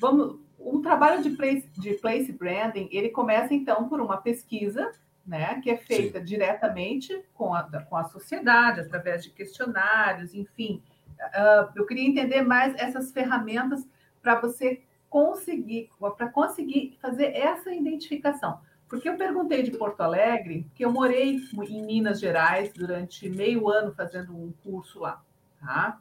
vamos 0.00 0.45
um 0.66 0.82
trabalho 0.82 1.22
de 1.22 1.30
place, 1.30 1.68
de 1.78 1.94
place 1.94 2.32
branding, 2.32 2.88
ele 2.90 3.08
começa 3.10 3.54
então 3.54 3.88
por 3.88 4.00
uma 4.00 4.16
pesquisa, 4.16 4.90
né, 5.24 5.60
que 5.60 5.70
é 5.70 5.76
feita 5.76 6.18
Sim. 6.18 6.24
diretamente 6.24 7.24
com 7.34 7.54
a, 7.54 7.62
com 7.84 7.96
a 7.96 8.04
sociedade, 8.04 8.80
através 8.80 9.22
de 9.22 9.30
questionários, 9.30 10.34
enfim. 10.34 10.82
Uh, 11.18 11.70
eu 11.76 11.86
queria 11.86 12.06
entender 12.06 12.42
mais 12.42 12.74
essas 12.76 13.12
ferramentas 13.12 13.86
para 14.20 14.40
você 14.40 14.82
conseguir, 15.08 15.88
para 16.16 16.28
conseguir 16.28 16.98
fazer 17.00 17.26
essa 17.26 17.72
identificação. 17.72 18.60
Porque 18.88 19.08
eu 19.08 19.16
perguntei 19.16 19.62
de 19.62 19.72
Porto 19.72 20.00
Alegre, 20.00 20.66
que 20.74 20.84
eu 20.84 20.92
morei 20.92 21.40
em 21.68 21.82
Minas 21.82 22.20
Gerais 22.20 22.72
durante 22.72 23.28
meio 23.28 23.68
ano 23.68 23.92
fazendo 23.92 24.36
um 24.36 24.52
curso 24.62 25.00
lá, 25.00 25.22
tá? 25.60 25.98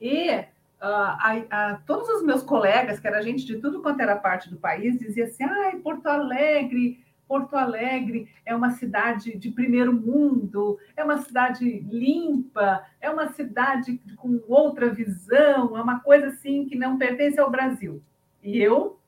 E 0.00 0.44
Uh, 0.80 0.86
a, 0.86 1.44
a, 1.50 1.74
todos 1.86 2.08
os 2.08 2.22
meus 2.22 2.42
colegas, 2.42 2.98
que 2.98 3.06
era 3.06 3.20
gente 3.22 3.44
de 3.44 3.58
tudo 3.58 3.82
quanto 3.82 4.00
era 4.00 4.16
parte 4.16 4.48
do 4.48 4.56
país, 4.56 4.98
diziam 4.98 5.26
assim: 5.26 5.44
ai, 5.44 5.76
Porto 5.76 6.06
Alegre, 6.06 7.04
Porto 7.28 7.54
Alegre 7.54 8.28
é 8.46 8.56
uma 8.56 8.70
cidade 8.70 9.36
de 9.36 9.50
primeiro 9.50 9.92
mundo, 9.92 10.78
é 10.96 11.04
uma 11.04 11.18
cidade 11.18 11.64
limpa, 11.80 12.84
é 13.00 13.10
uma 13.10 13.28
cidade 13.28 14.00
com 14.16 14.42
outra 14.48 14.88
visão, 14.88 15.76
é 15.76 15.82
uma 15.82 16.00
coisa 16.00 16.26
assim 16.26 16.64
que 16.64 16.74
não 16.74 16.98
pertence 16.98 17.38
ao 17.38 17.50
Brasil. 17.50 18.02
E 18.42 18.58
eu, 18.58 18.98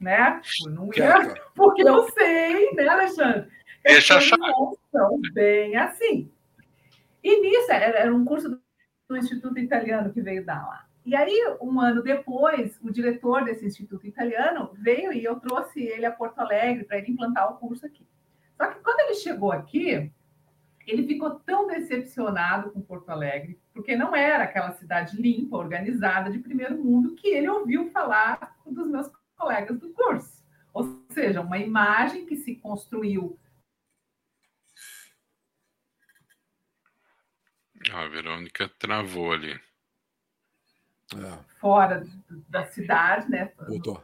né, 0.00 0.40
não 0.64 0.88
ia, 0.96 1.34
porque 1.54 1.82
eu 1.82 2.08
sei, 2.10 2.72
né, 2.72 2.88
Alexandre? 2.88 3.48
Deixa. 3.84 4.18
Não 4.38 4.76
são 4.90 5.20
bem 5.32 5.76
assim. 5.76 6.32
E 7.22 7.40
nisso, 7.40 7.70
era, 7.70 7.98
era 7.98 8.14
um 8.14 8.24
curso 8.24 8.60
do 9.08 9.16
Instituto 9.16 9.58
Italiano 9.58 10.12
que 10.12 10.20
veio 10.20 10.44
dar 10.44 10.66
lá. 10.66 10.86
E 11.04 11.16
aí, 11.16 11.56
um 11.60 11.80
ano 11.80 12.02
depois, 12.02 12.78
o 12.80 12.90
diretor 12.90 13.44
desse 13.44 13.66
Instituto 13.66 14.06
Italiano 14.06 14.70
veio 14.74 15.12
e 15.12 15.24
eu 15.24 15.38
trouxe 15.40 15.82
ele 15.82 16.06
a 16.06 16.12
Porto 16.12 16.38
Alegre 16.38 16.84
para 16.84 16.98
ele 16.98 17.10
implantar 17.10 17.52
o 17.52 17.58
curso 17.58 17.84
aqui. 17.84 18.06
Só 18.56 18.66
que 18.68 18.80
quando 18.80 19.00
ele 19.00 19.14
chegou 19.16 19.50
aqui, 19.50 20.12
ele 20.86 21.06
ficou 21.06 21.40
tão 21.40 21.66
decepcionado 21.66 22.70
com 22.70 22.80
Porto 22.80 23.10
Alegre, 23.10 23.60
porque 23.72 23.96
não 23.96 24.14
era 24.14 24.44
aquela 24.44 24.72
cidade 24.72 25.20
limpa, 25.20 25.56
organizada, 25.56 26.30
de 26.30 26.38
primeiro 26.38 26.78
mundo, 26.78 27.16
que 27.16 27.28
ele 27.28 27.48
ouviu 27.48 27.90
falar 27.90 28.56
dos 28.64 28.88
meus 28.88 29.10
colegas 29.36 29.78
do 29.80 29.92
curso. 29.92 30.44
Ou 30.72 31.04
seja, 31.10 31.40
uma 31.40 31.58
imagem 31.58 32.26
que 32.26 32.36
se 32.36 32.54
construiu. 32.56 33.38
A 37.92 38.06
Verônica 38.06 38.68
travou 38.78 39.32
ali. 39.32 39.60
É. 41.16 41.58
Fora 41.60 42.06
da 42.48 42.66
cidade, 42.66 43.30
né? 43.30 43.52
Voltou. 43.68 44.02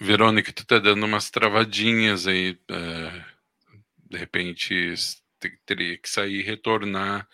Verônica, 0.00 0.52
tu 0.52 0.66
tá 0.66 0.78
dando 0.78 1.04
umas 1.06 1.30
travadinhas 1.30 2.26
aí. 2.26 2.58
É, 2.70 3.24
de 4.10 4.18
repente 4.18 4.94
teria 5.66 5.98
que 5.98 6.08
sair 6.08 6.40
e 6.40 6.42
retornar 6.42 7.28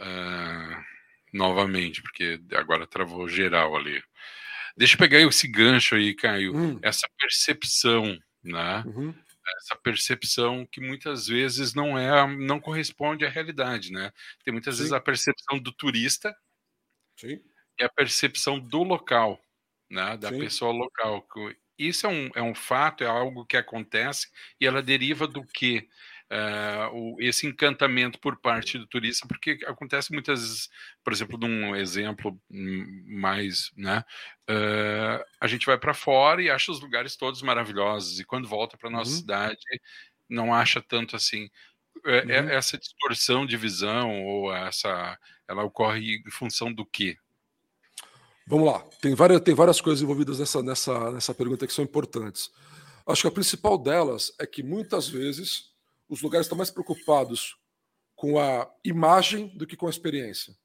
uh, 0.00 0.84
novamente, 1.32 2.02
porque 2.02 2.40
agora 2.54 2.86
travou 2.86 3.28
geral 3.28 3.76
ali. 3.76 4.02
Deixa 4.76 4.94
eu 4.94 4.98
pegar 4.98 5.20
esse 5.20 5.48
gancho 5.48 5.94
aí, 5.94 6.14
Caio. 6.14 6.56
Hum. 6.56 6.78
Essa 6.82 7.08
percepção, 7.18 8.18
né? 8.42 8.82
Uhum. 8.86 9.14
Essa 9.58 9.76
percepção 9.76 10.66
que 10.66 10.80
muitas 10.80 11.26
vezes 11.26 11.74
não 11.74 11.96
é, 11.98 12.26
não 12.36 12.60
corresponde 12.60 13.24
à 13.24 13.28
realidade, 13.28 13.92
né? 13.92 14.12
Tem 14.44 14.52
muitas 14.52 14.74
Sim. 14.74 14.82
vezes 14.82 14.92
a 14.92 15.00
percepção 15.00 15.58
do 15.58 15.72
turista 15.72 16.36
Sim. 17.16 17.40
e 17.78 17.84
a 17.84 17.88
percepção 17.88 18.58
do 18.58 18.82
local, 18.82 19.40
né? 19.90 20.16
Da 20.16 20.30
Sim. 20.30 20.38
pessoa 20.40 20.72
local. 20.72 21.26
Isso 21.78 22.06
é 22.06 22.10
um, 22.10 22.30
é 22.34 22.42
um 22.42 22.54
fato, 22.54 23.04
é 23.04 23.06
algo 23.06 23.46
que 23.46 23.56
acontece 23.56 24.28
e 24.60 24.66
ela 24.66 24.82
deriva 24.82 25.26
do 25.26 25.44
que? 25.44 25.88
Uh, 26.28 26.90
o, 26.92 27.16
esse 27.20 27.46
encantamento 27.46 28.18
por 28.18 28.36
parte 28.36 28.78
do 28.78 28.86
turista, 28.86 29.28
porque 29.28 29.60
acontece 29.64 30.12
muitas 30.12 30.40
vezes, 30.40 30.68
por 31.04 31.12
exemplo, 31.12 31.38
num 31.38 31.76
exemplo 31.76 32.36
mais, 32.50 33.70
né, 33.76 34.04
uh, 34.50 35.24
a 35.40 35.46
gente 35.46 35.64
vai 35.64 35.78
para 35.78 35.94
fora 35.94 36.42
e 36.42 36.50
acha 36.50 36.72
os 36.72 36.80
lugares 36.80 37.14
todos 37.14 37.42
maravilhosos, 37.42 38.18
e 38.18 38.24
quando 38.24 38.48
volta 38.48 38.76
para 38.76 38.90
nossa 38.90 39.12
uhum. 39.12 39.16
cidade, 39.18 39.60
não 40.28 40.52
acha 40.52 40.82
tanto 40.82 41.14
assim. 41.14 41.48
É, 42.04 42.18
é 42.18 42.42
uhum. 42.42 42.48
Essa 42.48 42.76
distorção 42.76 43.46
de 43.46 43.56
visão, 43.56 44.24
ou 44.24 44.52
essa, 44.52 45.16
ela 45.46 45.62
ocorre 45.62 46.16
em 46.26 46.30
função 46.32 46.72
do 46.72 46.84
quê? 46.84 47.16
Vamos 48.48 48.66
lá, 48.66 48.80
tem 49.00 49.14
várias, 49.14 49.40
tem 49.42 49.54
várias 49.54 49.80
coisas 49.80 50.02
envolvidas 50.02 50.40
nessa, 50.40 50.60
nessa, 50.60 51.12
nessa 51.12 51.32
pergunta 51.32 51.68
que 51.68 51.72
são 51.72 51.84
importantes. 51.84 52.50
Acho 53.06 53.22
que 53.22 53.28
a 53.28 53.32
principal 53.32 53.78
delas 53.78 54.32
é 54.40 54.46
que 54.46 54.64
muitas 54.64 55.08
vezes 55.08 55.75
os 56.08 56.22
lugares 56.22 56.46
estão 56.46 56.58
mais 56.58 56.70
preocupados 56.70 57.56
com 58.14 58.38
a 58.38 58.70
imagem 58.84 59.48
do 59.56 59.66
que 59.66 59.76
com 59.76 59.86
a 59.86 59.90
experiência. 59.90 60.56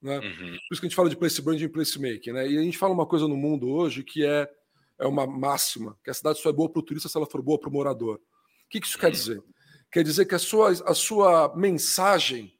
Né? 0.00 0.18
Uhum. 0.18 0.58
Por 0.68 0.72
isso 0.72 0.80
que 0.80 0.86
a 0.86 0.88
gente 0.88 0.96
fala 0.96 1.08
de 1.08 1.16
place 1.16 1.40
branding 1.40 1.64
e 1.64 1.68
place 1.68 1.98
making. 1.98 2.32
Né? 2.32 2.50
E 2.50 2.58
a 2.58 2.62
gente 2.62 2.76
fala 2.76 2.92
uma 2.92 3.06
coisa 3.06 3.26
no 3.26 3.36
mundo 3.36 3.70
hoje 3.70 4.04
que 4.04 4.24
é, 4.24 4.50
é 4.98 5.06
uma 5.06 5.26
máxima, 5.26 5.98
que 6.04 6.10
a 6.10 6.14
cidade 6.14 6.40
só 6.40 6.50
é 6.50 6.52
boa 6.52 6.68
para 6.68 6.80
o 6.80 6.82
turista 6.82 7.08
se 7.08 7.16
ela 7.16 7.26
for 7.26 7.40
boa 7.40 7.58
para 7.58 7.70
o 7.70 7.72
morador. 7.72 8.16
O 8.16 8.68
que, 8.68 8.80
que 8.80 8.86
isso 8.86 8.98
quer 8.98 9.10
dizer? 9.10 9.42
Quer 9.90 10.04
dizer 10.04 10.26
que 10.26 10.34
a 10.34 10.38
sua, 10.38 10.70
a 10.70 10.94
sua 10.94 11.56
mensagem 11.56 12.54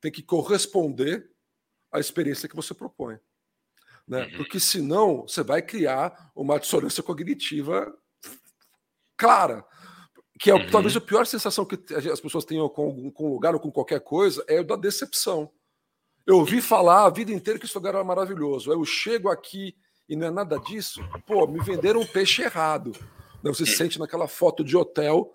tem 0.00 0.10
que 0.10 0.22
corresponder 0.22 1.30
à 1.92 2.00
experiência 2.00 2.48
que 2.48 2.56
você 2.56 2.74
propõe. 2.74 3.18
Né? 4.08 4.24
Uhum. 4.24 4.36
Porque 4.38 4.58
senão 4.58 5.22
você 5.22 5.44
vai 5.44 5.62
criar 5.62 6.32
uma 6.34 6.58
dissonância 6.58 7.02
cognitiva 7.02 7.96
clara. 9.16 9.64
Que 10.42 10.50
é 10.50 10.54
uhum. 10.54 10.70
talvez 10.72 10.96
a 10.96 11.00
pior 11.00 11.24
sensação 11.24 11.64
que 11.64 11.78
as 11.94 12.18
pessoas 12.18 12.44
tenham 12.44 12.68
com, 12.68 13.12
com 13.12 13.28
um 13.28 13.32
lugar 13.32 13.54
ou 13.54 13.60
com 13.60 13.70
qualquer 13.70 14.00
coisa 14.00 14.44
é 14.48 14.60
o 14.60 14.64
da 14.64 14.74
decepção. 14.74 15.48
Eu 16.26 16.38
ouvi 16.38 16.60
falar 16.60 17.06
a 17.06 17.10
vida 17.10 17.32
inteira 17.32 17.60
que 17.60 17.64
esse 17.64 17.74
lugar 17.76 17.94
era 17.94 18.02
maravilhoso. 18.02 18.72
Eu 18.72 18.84
chego 18.84 19.28
aqui 19.28 19.72
e 20.08 20.16
não 20.16 20.26
é 20.26 20.30
nada 20.32 20.58
disso. 20.58 21.00
Pô, 21.24 21.46
me 21.46 21.60
venderam 21.62 22.00
um 22.00 22.06
peixe 22.06 22.42
errado. 22.42 22.90
Você 23.40 23.64
se 23.64 23.76
sente 23.76 24.00
naquela 24.00 24.26
foto 24.26 24.64
de 24.64 24.76
hotel 24.76 25.32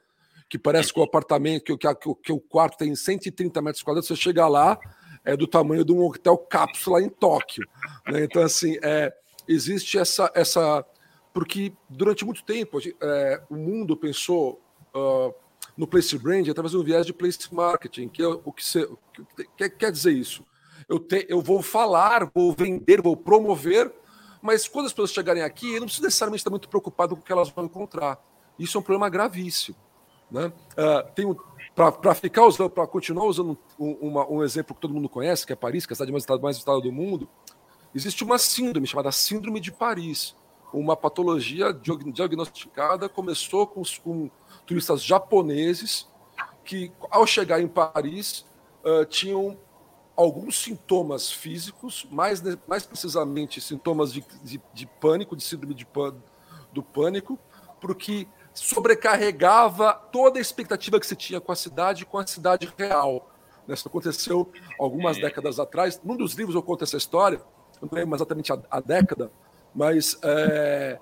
que 0.50 0.60
parece 0.60 0.91
que 0.91 1.00
o 1.00 1.04
apartamento, 1.04 1.78
que, 1.78 1.96
que, 1.96 2.15
que 2.24 2.32
o 2.34 2.39
quarto 2.41 2.78
tem 2.78 2.93
130 2.93 3.62
metros 3.62 3.84
quadrados, 3.84 4.10
você 4.10 4.15
chega 4.15 4.46
lá, 4.46 4.78
é 5.24 5.38
do 5.38 5.48
tamanho 5.48 5.86
de 5.86 5.93
um 5.93 6.06
hotel 6.06 6.38
cápsula 6.38 7.02
em 7.02 7.08
Tóquio. 7.08 7.65
Né? 8.08 8.26
Então, 8.26 8.41
assim, 8.41 8.78
é, 8.84 9.13
existe 9.48 9.98
essa, 9.98 10.30
essa. 10.36 10.86
Porque 11.34 11.72
durante 11.89 12.26
muito 12.26 12.43
tempo 12.43 12.80
é, 13.02 13.41
o 13.50 13.56
mundo 13.56 13.96
pensou 13.96 14.66
uh, 14.95 15.34
no 15.76 15.88
place 15.88 16.17
brand 16.17 16.47
através 16.50 16.71
de 16.71 16.78
um 16.78 16.84
viés 16.84 17.06
de 17.06 17.13
place 17.13 17.38
marketing, 17.54 18.10
que 18.10 18.21
é 18.21 18.28
o 18.28 18.52
que, 18.52 18.63
você, 18.63 18.89
que 19.56 19.69
quer 19.69 19.91
dizer 19.91 20.12
isso. 20.12 20.43
Eu, 20.88 21.00
te, 21.00 21.26
eu 21.30 21.41
vou 21.41 21.62
falar, 21.62 22.30
vou 22.34 22.54
vender, 22.54 23.02
vou 23.02 23.15
promover, 23.15 23.93
mas 24.41 24.67
quando 24.67 24.86
as 24.86 24.93
pessoas 24.93 25.12
chegarem 25.12 25.43
aqui, 25.43 25.73
eu 25.73 25.80
não 25.80 25.88
preciso 25.88 26.06
necessariamente 26.06 26.41
estar 26.41 26.50
muito 26.50 26.69
preocupado 26.69 27.15
com 27.15 27.21
o 27.21 27.26
que 27.26 27.32
elas 27.32 27.50
vão 27.50 27.65
encontrar. 27.65 28.19
Isso 28.58 28.78
é 28.78 28.80
um 28.80 28.84
problema 28.84 29.10
gravíssimo. 29.10 29.78
Né? 30.32 30.52
Uh, 30.78 31.38
para 31.76 32.15
ficar 32.15 32.45
usando, 32.45 32.69
para 32.69 32.88
continuar 32.88 33.26
usando 33.26 33.58
um, 33.80 33.91
uma, 33.93 34.30
um, 34.30 34.43
exemplo 34.43 34.73
que 34.73 34.82
todo 34.82 34.93
mundo 34.93 35.08
conhece, 35.08 35.45
que 35.45 35.54
é 35.54 35.56
Paris, 35.56 35.86
que 35.86 35.91
é 35.91 35.93
a 35.93 35.95
cidade 35.95 36.12
mais 36.12 36.26
mais 36.41 36.58
visitada 36.58 36.82
do 36.82 36.91
mundo, 36.91 37.30
existe 37.93 38.23
uma 38.23 38.38
síndrome 38.38 38.88
chamada 38.88 39.12
Síndrome 39.12 39.60
de 39.60 39.71
Paris, 39.71 40.36
uma 40.73 40.95
patologia 40.95 41.73
diagnosticada, 41.73 43.08
começou 43.08 43.65
com, 43.65 43.82
com 44.03 44.30
turistas 44.65 45.01
japoneses 45.01 46.08
que, 46.63 46.91
ao 47.10 47.25
chegar 47.25 47.62
em 47.62 47.67
Paris, 47.67 48.45
uh, 48.84 49.06
tinham 49.06 49.58
alguns 50.15 50.60
sintomas 50.62 51.32
físicos, 51.32 52.08
mais, 52.12 52.41
mais 52.67 52.86
precisamente 52.86 53.62
sintomas 53.62 54.12
de, 54.12 54.25
de, 54.43 54.60
de 54.73 54.86
pânico, 54.86 55.36
de 55.36 55.43
síndrome 55.43 55.73
de 55.73 55.88
do 56.73 56.84
pânico, 56.84 57.39
porque 57.80 58.27
sobrecarregava 58.53 59.93
toda 59.93 60.39
a 60.39 60.41
expectativa 60.41 60.99
que 60.99 61.06
se 61.06 61.15
tinha 61.15 61.39
com 61.39 61.51
a 61.51 61.56
cidade 61.56 62.06
com 62.06 62.17
a 62.17 62.25
cidade 62.25 62.71
real. 62.77 63.30
Isso 63.67 63.88
aconteceu 63.88 64.51
algumas 64.80 65.17
décadas 65.17 65.60
atrás. 65.60 66.01
Num 66.03 66.15
dos 66.15 66.34
livros 66.34 66.56
eu 66.56 66.63
conto 66.63 66.84
essa 66.84 66.97
história, 66.97 67.41
não 67.82 67.89
lembro 67.91 68.15
exatamente 68.15 68.51
a, 68.51 68.60
a 68.71 68.80
década, 68.80 69.32
mas 69.78 70.18
é, 70.24 71.00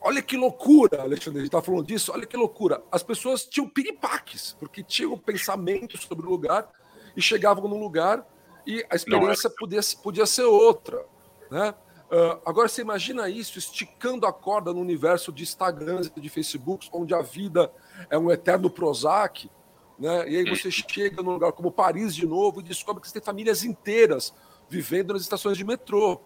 Olha 0.00 0.22
que 0.22 0.36
loucura, 0.36 1.02
Alexandre, 1.02 1.40
a 1.40 1.42
gente 1.42 1.48
está 1.48 1.60
falando 1.60 1.86
disso. 1.86 2.12
Olha 2.12 2.24
que 2.24 2.36
loucura. 2.36 2.82
As 2.90 3.02
pessoas 3.02 3.44
tinham 3.44 3.68
piripaques, 3.68 4.56
porque 4.58 4.82
tinham 4.82 5.18
pensamento 5.18 5.98
sobre 5.98 6.26
o 6.26 6.30
lugar 6.30 6.70
e 7.16 7.22
chegavam 7.22 7.68
num 7.68 7.80
lugar 7.80 8.24
e 8.64 8.84
a 8.88 8.94
experiência 8.94 9.48
é. 9.48 9.50
podia, 9.50 9.80
podia 10.02 10.26
ser 10.26 10.44
outra. 10.44 11.04
Né? 11.50 11.74
Uh, 12.10 12.40
agora 12.46 12.68
você 12.68 12.82
imagina 12.82 13.28
isso 13.28 13.58
esticando 13.58 14.24
a 14.24 14.32
corda 14.32 14.72
no 14.72 14.80
universo 14.80 15.32
de 15.32 15.42
Instagram 15.42 16.02
e 16.14 16.20
de 16.20 16.28
Facebook, 16.28 16.88
onde 16.92 17.12
a 17.12 17.22
vida 17.22 17.72
é 18.08 18.16
um 18.16 18.30
eterno 18.30 18.70
Prozac, 18.70 19.50
né? 19.98 20.28
e 20.28 20.36
aí 20.36 20.44
você 20.44 20.70
chega 20.70 21.22
num 21.22 21.32
lugar 21.32 21.52
como 21.52 21.72
Paris 21.72 22.14
de 22.14 22.26
novo 22.26 22.60
e 22.60 22.62
descobre 22.62 23.00
que 23.00 23.08
você 23.08 23.14
tem 23.14 23.22
famílias 23.22 23.64
inteiras 23.64 24.32
vivendo 24.68 25.12
nas 25.12 25.22
estações 25.22 25.58
de 25.58 25.64
metrô. 25.64 26.20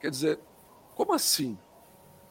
Quer 0.00 0.10
dizer, 0.10 0.40
como 0.94 1.12
assim? 1.12 1.58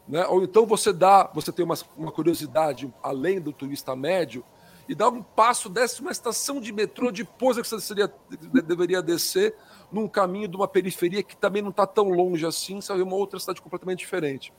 Né? 0.07 0.25
Ou 0.27 0.43
então 0.43 0.65
você 0.65 0.91
dá, 0.91 1.29
você 1.33 1.51
tem 1.51 1.63
uma, 1.63 1.77
uma 1.97 2.11
curiosidade 2.11 2.91
além 3.01 3.39
do 3.39 3.53
turista 3.53 3.95
médio 3.95 4.43
e 4.87 4.95
dá 4.95 5.07
um 5.07 5.21
passo, 5.21 5.69
desce 5.69 6.01
uma 6.01 6.11
estação 6.11 6.59
de 6.59 6.71
metrô 6.71 7.11
depois 7.11 7.57
que 7.57 7.67
você 7.67 7.79
seria, 7.79 8.13
deveria 8.65 9.01
descer 9.01 9.55
num 9.91 10.07
caminho 10.07 10.47
de 10.47 10.55
uma 10.55 10.67
periferia 10.67 11.23
que 11.23 11.35
também 11.35 11.61
não 11.61 11.69
está 11.69 11.85
tão 11.85 12.09
longe 12.09 12.45
assim, 12.45 12.81
sabe? 12.81 13.01
Uma 13.01 13.15
outra 13.15 13.39
cidade 13.39 13.61
completamente 13.61 13.99
diferente. 13.99 14.53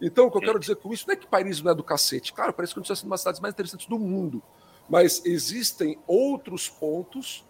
Então, 0.00 0.26
o 0.26 0.30
que 0.30 0.36
eu 0.36 0.42
quero 0.42 0.58
dizer 0.58 0.76
com 0.76 0.92
isso 0.92 1.06
não 1.06 1.14
é 1.14 1.16
que 1.16 1.26
Paris 1.26 1.60
não 1.62 1.72
é 1.72 1.74
do 1.74 1.82
cacete. 1.82 2.32
Claro, 2.32 2.52
parece 2.52 2.74
que 2.74 2.78
a 2.78 2.82
gente 2.82 2.86
está 2.86 2.96
sendo 2.96 3.06
uma 3.06 3.14
das 3.14 3.20
cidades 3.20 3.40
mais 3.40 3.54
interessantes 3.54 3.86
do 3.86 3.98
mundo. 3.98 4.42
Mas 4.88 5.24
existem 5.24 5.98
outros 6.06 6.68
pontos 6.68 7.44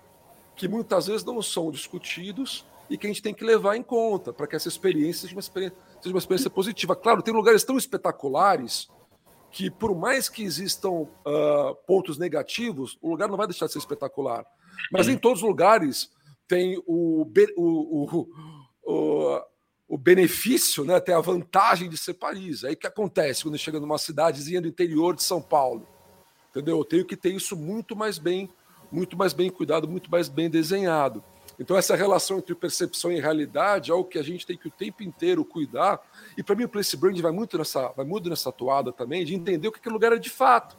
que 0.55 0.69
muitas 0.69 1.07
vezes 1.07 1.25
não 1.25 1.43
são 1.43 1.71
discutidos 1.71 2.65
e 2.89 2.97
que 2.97 3.07
a 3.07 3.11
gente 3.11 3.23
tem 3.23 3.35
que 3.35 3.45
levar 3.45 3.77
em 3.77 3.83
conta 3.83 4.33
para 4.33 4.47
que 4.47 4.57
essa 4.57 4.69
experiência 4.69 5.23
seja 5.23 5.35
uma 5.35 5.41
experiência, 5.41 5.77
seja 6.01 6.15
uma 6.15 6.19
experiência 6.19 6.51
positiva. 6.51 6.95
Claro, 6.95 7.23
tem 7.23 7.35
lugares 7.35 7.65
tão 7.65 7.77
espetaculares 7.77 8.89
que, 9.51 9.71
por 9.71 9.95
mais 9.95 10.29
que 10.29 10.43
existam 10.43 10.91
uh, 10.91 11.09
pontos 11.87 12.19
negativos, 12.19 12.99
o 13.01 13.11
lugar 13.11 13.29
não 13.29 13.37
vai 13.37 13.47
deixar 13.47 13.67
de 13.67 13.73
ser 13.73 13.79
espetacular. 13.79 14.45
Mas 14.93 15.09
em 15.09 15.17
todos 15.17 15.43
os 15.43 15.49
lugares 15.49 16.11
tem 16.47 16.83
o, 16.87 17.27
o, 17.57 18.07
o, 18.07 18.29
o, 18.85 19.41
o 19.89 19.99
benefício, 19.99 20.85
né, 20.85 21.01
tem 21.01 21.15
a 21.15 21.21
vantagem 21.21 21.89
de 21.89 21.97
ser 21.97 22.15
Paris. 22.15 22.65
Aí 22.65 22.75
o 22.75 22.77
que 22.77 22.87
acontece 22.87 23.43
quando 23.43 23.59
chega 23.59 23.81
numa 23.81 23.99
cidadezinha 23.99 24.61
do 24.61 24.69
interior 24.69 25.15
de 25.15 25.23
São 25.23 25.41
Paulo? 25.41 25.89
entendeu? 26.57 26.79
Eu 26.79 26.85
tenho 26.85 27.05
que 27.05 27.17
ter 27.17 27.35
isso 27.35 27.55
muito 27.55 27.95
mais 27.95 28.19
bem, 28.19 28.49
muito 28.91 29.17
mais 29.17 29.35
bem 29.35 29.51
cuidado, 29.51 29.87
muito 29.87 30.11
mais 30.11 30.29
bem 30.29 30.49
desenhado. 30.49 31.23
Então 31.59 31.77
essa 31.77 31.97
relação 31.97 32.39
entre 32.39 32.55
percepção 32.55 33.11
e 33.11 33.21
realidade 33.21 33.91
é 33.91 33.95
algo 33.95 34.09
que 34.09 34.19
a 34.19 34.23
gente 34.23 34.47
tem 34.47 34.57
que 34.57 34.69
o 34.69 34.71
tempo 34.71 35.03
inteiro 35.03 35.45
cuidar. 35.45 36.01
E 36.37 36.43
para 36.43 36.55
mim 36.55 36.65
o 36.65 36.69
place 36.69 36.97
brand 36.97 37.19
vai 37.21 37.33
muito 37.33 37.57
nessa, 37.57 37.89
vai 37.89 38.05
muito 38.05 38.29
nessa 38.29 38.53
toada 38.53 38.93
também 38.93 39.25
de 39.25 39.35
entender 39.35 39.69
o 39.69 39.73
que 39.73 39.79
aquele 39.79 39.95
lugar 39.95 40.13
é 40.13 40.19
de 40.19 40.31
fato, 40.31 40.77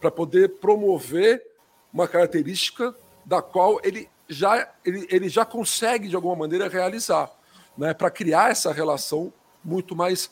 para 0.00 0.10
poder 0.10 0.56
promover 0.58 1.44
uma 1.92 2.08
característica 2.08 2.94
da 3.24 3.42
qual 3.42 3.80
ele 3.82 4.08
já 4.28 4.72
ele, 4.84 5.06
ele 5.10 5.28
já 5.28 5.44
consegue 5.44 6.08
de 6.08 6.16
alguma 6.16 6.34
maneira 6.34 6.68
realizar, 6.68 7.30
né? 7.76 7.94
Para 7.94 8.10
criar 8.10 8.50
essa 8.50 8.72
relação 8.72 9.32
muito 9.62 9.94
mais 9.94 10.30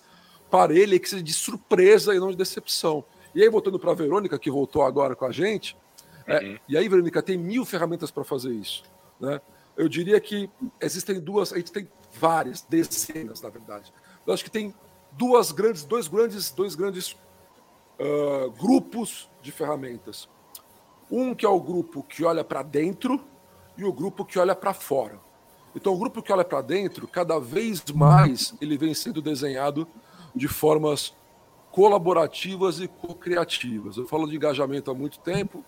parelha, 0.50 0.98
que 0.98 1.08
seja 1.08 1.22
de 1.22 1.32
surpresa 1.32 2.14
e 2.14 2.18
não 2.18 2.30
de 2.30 2.36
decepção. 2.36 3.04
E 3.34 3.42
aí 3.42 3.48
voltando 3.48 3.78
para 3.78 3.90
a 3.90 3.94
Verônica 3.94 4.38
que 4.38 4.50
voltou 4.50 4.82
agora 4.82 5.16
com 5.16 5.24
a 5.24 5.32
gente, 5.32 5.76
é, 6.26 6.38
uhum. 6.38 6.58
e 6.68 6.76
aí 6.76 6.88
Verônica 6.88 7.22
tem 7.22 7.36
mil 7.36 7.64
ferramentas 7.64 8.10
para 8.10 8.24
fazer 8.24 8.52
isso, 8.52 8.84
né? 9.20 9.40
Eu 9.76 9.88
diria 9.88 10.20
que 10.20 10.48
existem 10.80 11.20
duas, 11.20 11.52
a 11.52 11.56
gente 11.56 11.72
tem 11.72 11.88
várias, 12.18 12.62
dezenas, 12.62 13.40
na 13.40 13.48
verdade. 13.48 13.92
Eu 14.26 14.32
acho 14.32 14.44
que 14.44 14.50
tem 14.50 14.74
duas 15.12 15.52
grandes, 15.52 15.84
dois 15.84 16.08
grandes, 16.08 16.50
dois 16.50 16.74
grandes 16.74 17.12
uh, 17.98 18.50
grupos 18.58 19.30
de 19.42 19.50
ferramentas. 19.52 20.28
Um 21.10 21.34
que 21.34 21.44
é 21.44 21.48
o 21.48 21.60
grupo 21.60 22.02
que 22.02 22.24
olha 22.24 22.44
para 22.44 22.62
dentro 22.62 23.22
e 23.76 23.84
o 23.84 23.92
grupo 23.92 24.24
que 24.24 24.38
olha 24.38 24.54
para 24.54 24.72
fora. 24.72 25.20
Então, 25.74 25.92
o 25.92 25.98
grupo 25.98 26.22
que 26.22 26.32
olha 26.32 26.44
para 26.44 26.60
dentro, 26.60 27.08
cada 27.08 27.38
vez 27.40 27.82
mais 27.92 28.54
ele 28.60 28.78
vem 28.78 28.94
sendo 28.94 29.20
desenhado 29.20 29.88
de 30.34 30.46
formas 30.46 31.14
colaborativas 31.72 32.78
e 32.78 32.86
co-criativas. 32.86 33.96
Eu 33.96 34.06
falo 34.06 34.28
de 34.28 34.36
engajamento 34.36 34.92
há 34.92 34.94
muito 34.94 35.18
tempo 35.18 35.64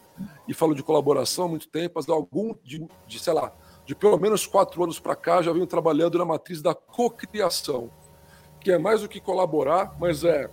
e 0.47 0.55
falo 0.55 0.73
de 0.73 0.83
colaboração 0.83 1.47
há 1.47 1.49
muito 1.49 1.67
tempo, 1.67 1.95
mas 1.97 2.09
algum 2.09 2.55
de, 2.63 2.87
de 3.09 3.19
sei 3.19 3.33
lá, 3.33 3.53
de 3.87 3.95
pelo 3.95 4.19
menos 4.19 4.47
quatro 4.47 4.83
anos 4.83 4.99
para 4.99 5.15
cá, 5.15 5.41
já 5.41 5.53
venho 5.53 5.67
trabalhando 5.67 6.19
na 6.19 6.25
matriz 6.25 6.61
da 6.61 6.75
cocriação, 6.75 7.89
que 8.61 8.73
é 8.73 8.79
mais 8.79 9.01
do 9.01 9.09
que 9.09 9.21
colaborar, 9.21 9.95
mas 9.99 10.25
é 10.25 10.51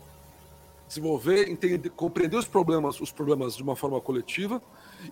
desenvolver, 0.88 1.50
entender, 1.50 1.90
compreender 1.90 2.38
os 2.38 2.48
problemas, 2.48 3.02
os 3.02 3.12
problemas 3.12 3.56
de 3.56 3.64
uma 3.64 3.76
forma 3.76 4.00
coletiva 4.00 4.62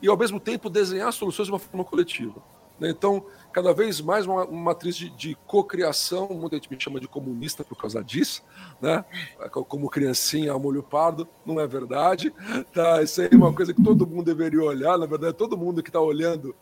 e 0.01 0.07
ao 0.07 0.15
mesmo 0.15 0.39
tempo 0.39 0.69
desenhar 0.69 1.12
soluções 1.12 1.47
de 1.47 1.51
uma 1.51 1.60
forma 1.60 1.84
coletiva. 1.84 2.39
Né? 2.79 2.89
Então, 2.91 3.25
cada 3.51 3.73
vez 3.73 3.99
mais 3.99 4.27
uma, 4.27 4.45
uma 4.45 4.62
matriz 4.65 4.95
de, 4.95 5.10
de 5.10 5.36
cocriação, 5.47 6.27
muita 6.29 6.57
gente 6.57 6.71
me 6.71 6.79
chama 6.79 6.99
de 6.99 7.07
comunista 7.07 7.63
por 7.63 7.75
causa 7.75 8.03
disso, 8.03 8.43
né? 8.79 9.03
Como 9.51 9.89
criancinha 9.89 10.57
molho 10.57 10.84
pardo, 10.84 11.27
não 11.45 11.60
é 11.60 11.67
verdade. 11.67 12.34
Tá? 12.73 13.01
Isso 13.01 13.21
aí 13.21 13.29
é 13.31 13.36
uma 13.36 13.53
coisa 13.53 13.73
que 13.73 13.84
todo 13.84 14.07
mundo 14.07 14.25
deveria 14.25 14.62
olhar, 14.62 14.97
na 14.97 15.05
verdade, 15.05 15.34
todo 15.34 15.57
mundo 15.57 15.84
que 15.84 15.89
está 15.89 15.99
olhando 15.99 16.55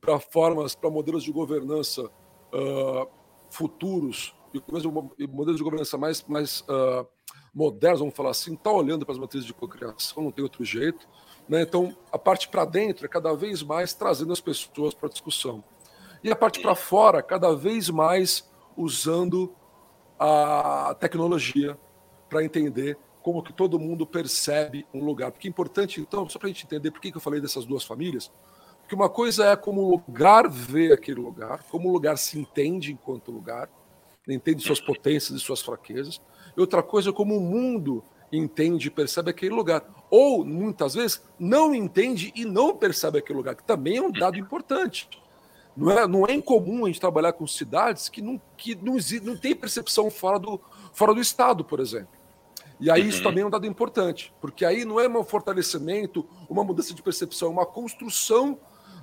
para 0.00 0.18
formas, 0.18 0.74
para 0.74 0.90
modelos 0.90 1.22
de 1.22 1.32
governança 1.32 2.02
uh, 2.04 3.08
futuros 3.50 4.34
e 5.18 5.26
modelos 5.26 5.56
de 5.56 5.62
governança 5.62 5.98
mais, 5.98 6.24
mais 6.26 6.60
uh, 6.62 7.06
modernos, 7.54 8.00
vamos 8.00 8.14
falar 8.14 8.30
assim, 8.30 8.54
está 8.54 8.70
olhando 8.70 9.04
para 9.04 9.12
as 9.12 9.18
matrizes 9.18 9.46
de 9.46 9.52
cocriação, 9.52 10.22
não 10.22 10.30
tem 10.30 10.42
outro 10.42 10.64
jeito. 10.64 11.06
Né? 11.48 11.62
Então, 11.62 11.96
a 12.12 12.18
parte 12.18 12.48
para 12.48 12.64
dentro 12.64 13.04
é 13.04 13.08
cada 13.08 13.34
vez 13.34 13.62
mais 13.62 13.94
trazendo 13.94 14.32
as 14.32 14.40
pessoas 14.40 14.94
para 14.94 15.08
a 15.08 15.12
discussão. 15.12 15.62
E 16.22 16.30
a 16.30 16.36
parte 16.36 16.60
para 16.60 16.74
fora, 16.74 17.22
cada 17.22 17.54
vez 17.54 17.90
mais 17.90 18.48
usando 18.76 19.54
a 20.18 20.96
tecnologia 20.98 21.78
para 22.28 22.44
entender 22.44 22.98
como 23.22 23.42
que 23.42 23.52
todo 23.52 23.78
mundo 23.78 24.06
percebe 24.06 24.86
um 24.92 25.04
lugar. 25.04 25.30
Porque 25.30 25.48
é 25.48 25.50
importante, 25.50 26.00
então, 26.00 26.28
só 26.28 26.38
para 26.38 26.48
a 26.48 26.52
gente 26.52 26.64
entender 26.64 26.90
por 26.90 27.00
que, 27.00 27.10
que 27.10 27.16
eu 27.16 27.20
falei 27.20 27.40
dessas 27.40 27.64
duas 27.64 27.84
famílias, 27.84 28.32
porque 28.88 28.94
uma 28.94 29.10
coisa 29.10 29.44
é 29.44 29.54
como 29.54 29.82
o 29.82 29.90
lugar 29.90 30.48
vê 30.48 30.94
aquele 30.94 31.20
lugar, 31.20 31.62
como 31.64 31.90
o 31.90 31.92
lugar 31.92 32.16
se 32.16 32.38
entende 32.38 32.90
enquanto 32.90 33.30
lugar, 33.30 33.68
entende 34.26 34.62
suas 34.62 34.80
potências 34.80 35.38
e 35.38 35.44
suas 35.44 35.60
fraquezas. 35.60 36.22
E 36.56 36.60
outra 36.60 36.82
coisa 36.82 37.10
é 37.10 37.12
como 37.12 37.36
o 37.36 37.40
mundo 37.40 38.02
entende 38.32 38.88
e 38.88 38.90
percebe 38.90 39.28
aquele 39.28 39.54
lugar. 39.54 39.84
Ou, 40.08 40.42
muitas 40.42 40.94
vezes, 40.94 41.22
não 41.38 41.74
entende 41.74 42.32
e 42.34 42.46
não 42.46 42.74
percebe 42.74 43.18
aquele 43.18 43.36
lugar, 43.36 43.56
que 43.56 43.62
também 43.62 43.98
é 43.98 44.02
um 44.02 44.10
dado 44.10 44.38
importante. 44.38 45.06
Não 45.76 45.90
é, 45.90 46.08
não 46.08 46.26
é 46.26 46.32
incomum 46.32 46.86
a 46.86 46.88
gente 46.88 46.98
trabalhar 46.98 47.34
com 47.34 47.46
cidades 47.46 48.08
que 48.08 48.22
não, 48.22 48.40
que 48.56 48.74
não, 48.74 48.96
não 49.22 49.36
tem 49.36 49.54
percepção 49.54 50.10
fora 50.10 50.38
do, 50.38 50.58
fora 50.94 51.12
do 51.12 51.20
Estado, 51.20 51.62
por 51.62 51.78
exemplo. 51.78 52.16
E 52.80 52.90
aí 52.90 53.06
isso 53.06 53.18
uhum. 53.18 53.24
também 53.24 53.44
é 53.44 53.46
um 53.46 53.50
dado 53.50 53.66
importante, 53.66 54.32
porque 54.40 54.64
aí 54.64 54.86
não 54.86 54.98
é 54.98 55.06
um 55.06 55.24
fortalecimento, 55.24 56.26
uma 56.48 56.64
mudança 56.64 56.94
de 56.94 57.02
percepção, 57.02 57.48
é 57.48 57.50
uma 57.50 57.66
construção 57.66 58.58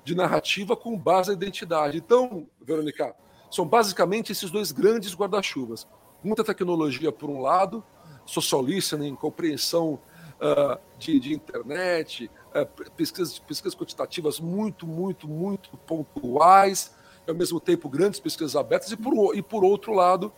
de 0.06 0.14
narrativa 0.14 0.76
com 0.76 0.96
base 0.98 1.30
na 1.30 1.36
identidade. 1.36 1.98
Então, 1.98 2.48
Verônica, 2.62 3.16
são 3.50 3.68
basicamente 3.68 4.32
esses 4.32 4.52
dois 4.52 4.72
grandes 4.72 5.16
guarda-chuvas. 5.16 5.88
Muita 6.24 6.44
tecnologia, 6.44 7.12
por 7.12 7.30
um 7.30 7.42
lado, 7.42 7.84
social 8.26 8.64
listening, 8.64 9.16
compreensão 9.16 10.00
uh, 10.36 10.80
de, 11.00 11.20
de, 11.20 11.34
internet, 11.34 12.30
uh, 12.50 12.92
pesquisas, 12.92 13.40
pesquisas 13.40 13.76
quantitativas 13.76 14.40
muito, 14.40 14.86
muito, 14.86 15.28
muito 15.28 15.76
pontuais, 15.78 16.94
e 17.28 17.32
ao 17.32 17.36
mesmo 17.36 17.60
tempo 17.60 17.90
grandes 17.90 18.20
pesquisas 18.20 18.56
abertas, 18.56 18.92
e 18.92 18.98
por, 18.98 19.36
e 19.36 19.42
por 19.42 19.64
outro 19.64 19.92
lado, 19.92 20.32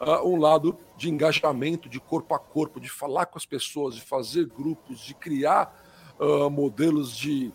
uh, 0.00 0.26
um 0.28 0.36
lado 0.36 0.76
de 0.96 1.08
engajamento, 1.08 1.88
de 1.88 2.00
corpo 2.00 2.34
a 2.34 2.38
corpo, 2.40 2.80
de 2.80 2.88
falar 2.88 3.26
com 3.26 3.38
as 3.38 3.46
pessoas, 3.46 3.94
de 3.94 4.02
fazer 4.02 4.46
grupos, 4.46 5.00
de 5.00 5.14
criar 5.14 5.80
modelos 6.52 7.16
de 7.16 7.52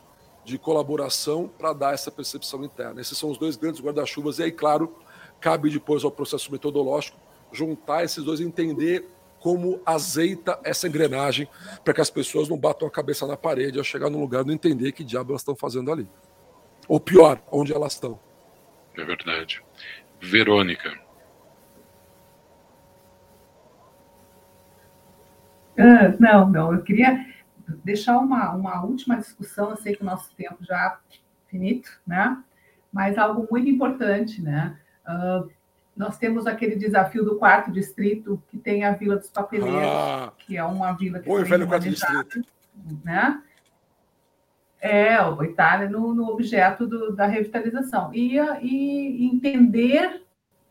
de 0.48 0.58
colaboração 0.58 1.50
para 1.58 1.74
dar 1.74 1.94
essa 1.94 2.10
percepção 2.10 2.64
interna. 2.64 3.02
Esses 3.02 3.18
são 3.18 3.30
os 3.30 3.38
dois 3.38 3.58
grandes 3.58 3.82
guarda-chuvas, 3.82 4.40
e 4.40 4.44
aí, 4.44 4.52
claro, 4.52 4.96
cabe 5.42 5.70
depois 5.70 6.06
ao 6.06 6.12
processo 6.12 6.50
metodológico 6.50 7.20
juntar 7.52 8.06
esses 8.06 8.24
dois 8.24 8.40
e 8.40 8.46
entender 8.46 9.06
como 9.42 9.82
azeita 9.86 10.58
essa 10.64 10.88
engrenagem 10.88 11.50
para 11.84 11.94
que 11.94 12.00
as 12.00 12.10
pessoas 12.10 12.48
não 12.48 12.58
batam 12.58 12.88
a 12.88 12.92
cabeça 12.92 13.28
na 13.28 13.36
parede 13.36 13.78
ao 13.78 13.84
chegar 13.84 14.10
no 14.10 14.22
lugar 14.22 14.44
e 14.44 14.48
não 14.48 14.54
entender 14.54 14.94
que 14.94 15.04
diabo 15.04 15.32
elas 15.32 15.42
estão 15.42 15.56
fazendo 15.56 15.92
ali. 15.92 16.08
Ou 16.88 16.98
pior, 16.98 17.42
onde 17.52 17.74
elas 17.74 17.94
estão. 17.94 18.18
É 18.98 19.04
verdade. 19.04 19.62
Verônica. 20.22 20.98
Ah, 25.78 26.16
não, 26.18 26.50
não, 26.50 26.74
eu 26.74 26.82
queria 26.84 27.20
deixar 27.84 28.18
uma, 28.18 28.52
uma 28.52 28.84
última 28.84 29.18
discussão, 29.18 29.72
eu 29.72 29.78
sei 29.78 29.96
que 29.96 30.02
o 30.02 30.06
nosso 30.06 30.34
tempo 30.36 30.58
já 30.64 30.78
é 30.78 31.18
finito, 31.48 31.90
né? 32.06 32.42
Mas 32.92 33.18
algo 33.18 33.48
muito 33.50 33.70
importante, 33.70 34.42
né? 34.42 34.80
Uh, 35.08 35.50
nós 35.98 36.18
temos 36.18 36.46
aquele 36.46 36.76
desafio 36.76 37.26
do 37.26 37.38
quarto 37.38 37.72
distrito, 37.72 38.42
que 38.50 38.58
tem 38.58 38.86
a 38.86 38.92
Vila 38.92 39.16
dos 39.16 39.32
Papeleiros, 39.32 39.82
ah, 39.82 40.32
que 40.38 40.56
é 40.56 40.64
uma 40.64 40.92
vila 40.94 41.20
que 41.20 41.30
Oi, 41.30 41.44
velho 41.44 41.68
quarto 41.68 41.90
distrito. 41.90 42.42
Né? 43.04 43.42
É, 44.80 45.20
o 45.24 45.44
Itália 45.44 45.90
no, 45.90 46.14
no 46.14 46.28
objeto 46.28 46.86
do, 46.86 47.16
da 47.16 47.26
revitalização. 47.26 48.14
E, 48.14 48.38
e 48.38 49.26
entender 49.26 50.22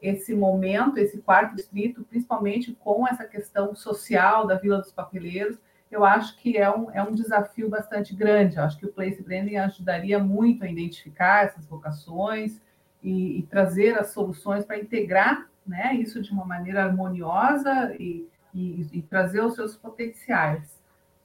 esse 0.01 0.33
momento, 0.33 0.99
esse 0.99 1.19
quarto 1.19 1.57
distrito, 1.57 2.05
principalmente 2.09 2.73
com 2.75 3.07
essa 3.09 3.25
questão 3.25 3.75
social 3.75 4.47
da 4.47 4.55
Vila 4.55 4.79
dos 4.79 4.93
Papeleiros, 4.93 5.59
eu 5.91 6.05
acho 6.05 6.37
que 6.39 6.57
é 6.57 6.71
um, 6.71 6.91
é 6.91 7.03
um 7.03 7.13
desafio 7.13 7.69
bastante 7.69 8.15
grande. 8.15 8.57
Eu 8.57 8.65
acho 8.65 8.79
que 8.79 8.87
o 8.87 8.93
place 8.93 9.23
branding 9.23 9.57
ajudaria 9.57 10.19
muito 10.19 10.65
a 10.65 10.69
identificar 10.69 11.45
essas 11.45 11.65
vocações 11.67 12.61
e, 13.03 13.39
e 13.39 13.43
trazer 13.45 13.99
as 13.99 14.09
soluções 14.09 14.65
para 14.65 14.79
integrar 14.79 15.47
né, 15.67 15.95
isso 15.95 16.23
de 16.23 16.31
uma 16.33 16.45
maneira 16.45 16.85
harmoniosa 16.85 17.95
e, 17.99 18.29
e, 18.55 18.87
e, 18.93 19.03
trazer 19.03 19.41
os 19.41 19.55
seus 19.55 19.77
potenciais. 19.77 20.81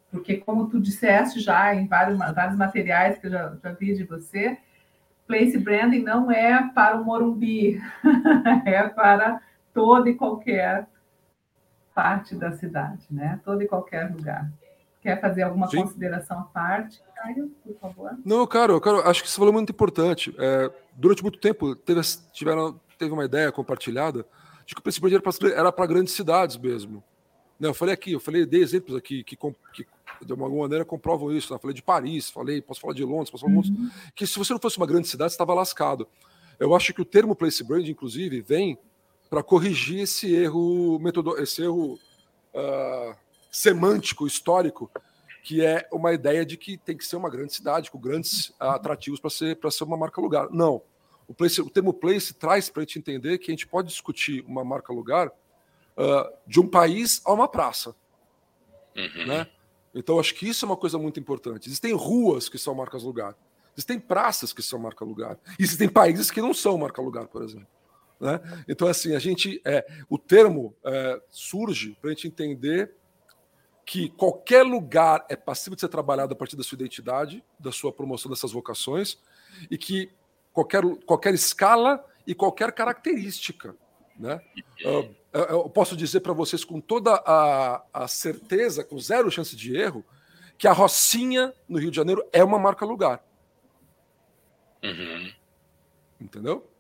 Porque, 0.09 0.37
como 0.37 0.67
tu 0.67 0.79
disseste 0.79 1.39
já 1.39 1.73
em 1.73 1.87
vários, 1.87 2.17
vários 2.17 2.57
materiais 2.57 3.17
que 3.17 3.27
eu 3.27 3.31
já, 3.31 3.55
já 3.63 3.71
vi 3.71 3.95
de 3.95 4.03
você, 4.03 4.57
place 5.25 5.57
branding 5.57 6.03
não 6.03 6.29
é 6.29 6.69
para 6.73 6.99
o 6.99 7.05
Morumbi, 7.05 7.81
é 8.65 8.87
para 8.89 9.41
todo 9.73 10.09
e 10.09 10.15
qualquer 10.15 10.87
parte 11.93 12.35
da 12.35 12.51
cidade, 12.53 13.05
né? 13.09 13.39
Todo 13.43 13.61
e 13.61 13.67
qualquer 13.67 14.11
lugar. 14.11 14.51
Quer 15.01 15.19
fazer 15.19 15.43
alguma 15.43 15.67
Sim. 15.67 15.83
consideração 15.83 16.39
à 16.39 16.43
parte, 16.43 17.01
Caio, 17.15 17.51
por 17.63 17.75
favor? 17.79 18.11
Não, 18.23 18.45
cara, 18.45 18.79
quero, 18.79 19.07
acho 19.07 19.23
que 19.23 19.29
você 19.29 19.37
falou 19.37 19.51
muito 19.51 19.71
importante. 19.71 20.33
É, 20.37 20.71
durante 20.93 21.23
muito 21.23 21.39
tempo 21.39 21.75
teve, 21.75 22.01
tiveram, 22.31 22.79
teve 22.97 23.11
uma 23.11 23.25
ideia 23.25 23.51
compartilhada 23.51 24.25
de 24.65 24.75
que 24.75 24.79
o 24.79 24.83
princípio 24.83 25.09
era 25.53 25.71
para 25.71 25.85
grandes 25.87 26.13
cidades 26.13 26.55
mesmo. 26.57 27.03
Não, 27.59 27.69
eu 27.69 27.73
falei 27.73 27.93
aqui, 27.93 28.13
eu 28.13 28.19
falei, 28.19 28.45
dei 28.45 28.61
exemplos 28.61 28.95
aqui 28.95 29.23
que, 29.23 29.35
que 29.35 29.87
de 30.23 30.31
alguma 30.31 30.49
maneira 30.49 30.85
comprovam 30.85 31.31
isso. 31.31 31.53
Né? 31.53 31.59
Falei 31.59 31.75
de 31.75 31.81
Paris, 31.81 32.29
falei, 32.29 32.61
posso 32.61 32.81
falar 32.81 32.93
de 32.93 33.03
Londres, 33.03 33.29
posso 33.29 33.45
falar 33.45 33.61
de 33.61 33.71
uhum. 33.71 33.89
que 34.15 34.25
se 34.25 34.37
você 34.37 34.53
não 34.53 34.59
fosse 34.59 34.77
uma 34.77 34.87
grande 34.87 35.07
cidade, 35.07 35.31
estava 35.31 35.53
lascado. 35.53 36.07
Eu 36.59 36.75
acho 36.75 36.93
que 36.93 37.01
o 37.01 37.05
termo 37.05 37.35
place 37.35 37.63
brand, 37.63 37.87
inclusive, 37.87 38.41
vem 38.41 38.77
para 39.31 39.41
corrigir 39.41 40.01
esse 40.01 40.35
erro, 40.35 40.99
metodo, 40.99 41.41
esse 41.41 41.61
erro 41.63 41.97
uh, 42.53 43.15
semântico, 43.49 44.27
histórico, 44.27 44.91
que 45.41 45.65
é 45.65 45.87
uma 45.89 46.11
ideia 46.11 46.45
de 46.45 46.57
que 46.57 46.77
tem 46.77 46.97
que 46.97 47.05
ser 47.05 47.15
uma 47.15 47.29
grande 47.29 47.53
cidade, 47.53 47.89
com 47.89 47.97
grandes 47.97 48.53
atrativos 48.59 49.21
para 49.21 49.29
ser, 49.29 49.57
ser 49.71 49.85
uma 49.85 49.95
marca 49.95 50.19
lugar. 50.19 50.49
Não. 50.51 50.81
O, 51.29 51.33
place, 51.33 51.61
o 51.61 51.69
termo 51.69 51.93
place 51.93 52.33
traz 52.33 52.69
para 52.69 52.83
a 52.83 52.85
gente 52.85 52.99
entender 52.99 53.37
que 53.37 53.49
a 53.49 53.53
gente 53.53 53.65
pode 53.65 53.87
discutir 53.87 54.43
uma 54.45 54.65
marca 54.65 54.91
lugar 54.91 55.29
uh, 55.29 56.29
de 56.45 56.59
um 56.59 56.67
país 56.67 57.21
a 57.23 57.31
uma 57.31 57.47
praça. 57.47 57.95
Uhum. 58.97 59.27
Né? 59.27 59.47
Então, 59.95 60.19
acho 60.19 60.35
que 60.35 60.49
isso 60.49 60.65
é 60.65 60.67
uma 60.67 60.75
coisa 60.75 60.97
muito 60.97 61.21
importante. 61.21 61.69
Existem 61.69 61.93
ruas 61.93 62.49
que 62.49 62.57
são 62.57 62.75
marcas 62.75 63.03
lugar. 63.03 63.33
Existem 63.77 63.97
praças 63.97 64.51
que 64.51 64.61
são 64.61 64.77
marca 64.77 65.05
lugar. 65.05 65.39
Existem 65.57 65.87
países 65.87 66.29
que 66.29 66.41
não 66.41 66.53
são 66.53 66.77
marca 66.77 67.01
lugar, 67.01 67.27
por 67.27 67.41
exemplo. 67.43 67.67
Né? 68.21 68.39
Então, 68.67 68.87
assim, 68.87 69.15
a 69.15 69.19
gente. 69.19 69.59
É, 69.65 69.83
o 70.07 70.17
termo 70.17 70.75
é, 70.85 71.19
surge 71.31 71.97
para 71.99 72.11
a 72.11 72.13
gente 72.13 72.27
entender 72.27 72.93
que 73.83 74.09
qualquer 74.09 74.61
lugar 74.61 75.25
é 75.27 75.35
passível 75.35 75.75
de 75.75 75.81
ser 75.81 75.89
trabalhado 75.89 76.31
a 76.31 76.35
partir 76.35 76.55
da 76.55 76.63
sua 76.63 76.75
identidade, 76.75 77.43
da 77.59 77.71
sua 77.71 77.91
promoção 77.91 78.29
dessas 78.29 78.51
vocações, 78.51 79.17
e 79.71 79.77
que 79.77 80.11
qualquer, 80.53 80.83
qualquer 81.05 81.33
escala 81.33 82.05
e 82.25 82.35
qualquer 82.35 82.71
característica. 82.71 83.75
Né? 84.17 84.39
Eu, 84.79 85.15
eu 85.33 85.69
posso 85.69 85.97
dizer 85.97 86.19
para 86.19 86.31
vocês 86.31 86.63
com 86.63 86.79
toda 86.79 87.15
a, 87.25 87.83
a 87.91 88.07
certeza, 88.07 88.83
com 88.83 88.99
zero 88.99 89.31
chance 89.31 89.55
de 89.55 89.75
erro, 89.75 90.05
que 90.59 90.67
a 90.67 90.73
Rocinha, 90.73 91.53
no 91.67 91.79
Rio 91.79 91.89
de 91.89 91.97
Janeiro, 91.97 92.23
é 92.31 92.43
uma 92.43 92.59
marca 92.59 92.85
lugar. 92.85 93.25
Uhum. 94.83 95.33
Entendeu? 96.19 96.70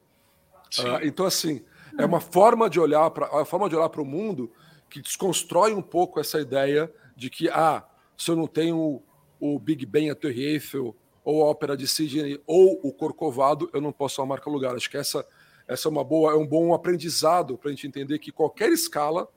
Uh, 0.79 1.03
então, 1.03 1.25
assim, 1.25 1.63
é 1.97 2.05
uma 2.05 2.21
forma 2.21 2.69
de 2.69 2.79
olhar 2.79 3.09
para 3.11 3.25
a 3.41 3.45
forma 3.45 3.69
de 3.69 3.75
olhar 3.75 3.89
para 3.89 4.01
o 4.01 4.05
mundo 4.05 4.51
que 4.89 5.01
desconstrói 5.01 5.73
um 5.73 5.81
pouco 5.81 6.19
essa 6.19 6.39
ideia 6.39 6.91
de 7.15 7.29
que, 7.29 7.49
ah, 7.49 7.85
se 8.17 8.29
eu 8.29 8.35
não 8.35 8.47
tenho 8.47 9.01
o 9.39 9.57
Big 9.57 9.85
Ben, 9.85 10.11
a 10.11 10.15
Torre 10.15 10.43
Eiffel, 10.43 10.95
ou 11.23 11.43
a 11.43 11.49
Ópera 11.49 11.77
de 11.77 11.87
Sydney, 11.87 12.41
ou 12.45 12.79
o 12.83 12.91
Corcovado, 12.91 13.69
eu 13.73 13.79
não 13.79 13.91
posso 13.91 14.21
uma 14.21 14.27
marca 14.27 14.49
lugar. 14.49 14.75
Acho 14.75 14.89
que 14.89 14.97
essa, 14.97 15.25
essa 15.67 15.87
é 15.87 15.91
uma 15.91 16.03
boa, 16.03 16.33
é 16.33 16.35
um 16.35 16.45
bom 16.45 16.73
aprendizado 16.73 17.57
para 17.57 17.69
a 17.69 17.73
gente 17.73 17.87
entender 17.87 18.19
que 18.19 18.31
qualquer 18.31 18.71
escala, 18.71 19.27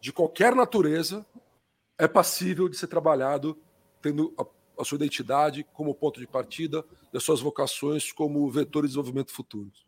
de 0.00 0.12
qualquer 0.12 0.54
natureza, 0.54 1.24
é 1.98 2.06
passível 2.06 2.68
de 2.68 2.76
ser 2.76 2.86
trabalhado 2.86 3.58
tendo 4.00 4.32
a, 4.38 4.44
a 4.80 4.84
sua 4.84 4.96
identidade 4.96 5.66
como 5.72 5.94
ponto 5.94 6.20
de 6.20 6.26
partida, 6.26 6.84
das 7.12 7.22
suas 7.22 7.40
vocações 7.40 8.12
como 8.12 8.48
vetor 8.50 8.82
de 8.82 8.88
desenvolvimento 8.88 9.32
futuros. 9.32 9.87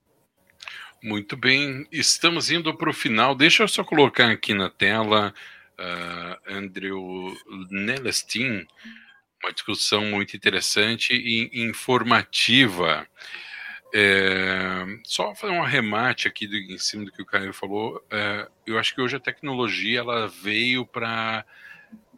Muito 1.02 1.36
bem, 1.36 1.86
estamos 1.90 2.50
indo 2.50 2.74
para 2.76 2.90
o 2.90 2.94
final. 2.94 3.34
Deixa 3.34 3.62
eu 3.62 3.68
só 3.68 3.82
colocar 3.82 4.30
aqui 4.30 4.52
na 4.52 4.68
tela 4.68 5.32
uh, 5.78 6.52
Andrew 6.54 7.34
Nelestin, 7.70 8.66
uma 9.42 9.52
discussão 9.52 10.04
muito 10.04 10.36
interessante 10.36 11.14
e 11.14 11.62
informativa. 11.64 13.06
É, 13.92 14.84
só 15.04 15.34
fazer 15.34 15.52
um 15.52 15.62
arremate 15.62 16.28
aqui 16.28 16.46
do, 16.46 16.54
em 16.54 16.78
cima 16.78 17.06
do 17.06 17.12
que 17.12 17.22
o 17.22 17.26
Caio 17.26 17.52
falou. 17.52 18.04
É, 18.10 18.48
eu 18.66 18.78
acho 18.78 18.94
que 18.94 19.00
hoje 19.00 19.16
a 19.16 19.20
tecnologia 19.20 20.00
ela 20.00 20.28
veio 20.28 20.86
para 20.86 21.44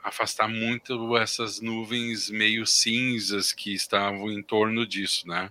afastar 0.02 0.48
muito 0.48 1.16
essas 1.16 1.60
nuvens 1.60 2.28
meio 2.28 2.66
cinzas 2.66 3.52
que 3.52 3.72
estavam 3.72 4.30
em 4.30 4.42
torno 4.42 4.84
disso, 4.84 5.26
né? 5.28 5.50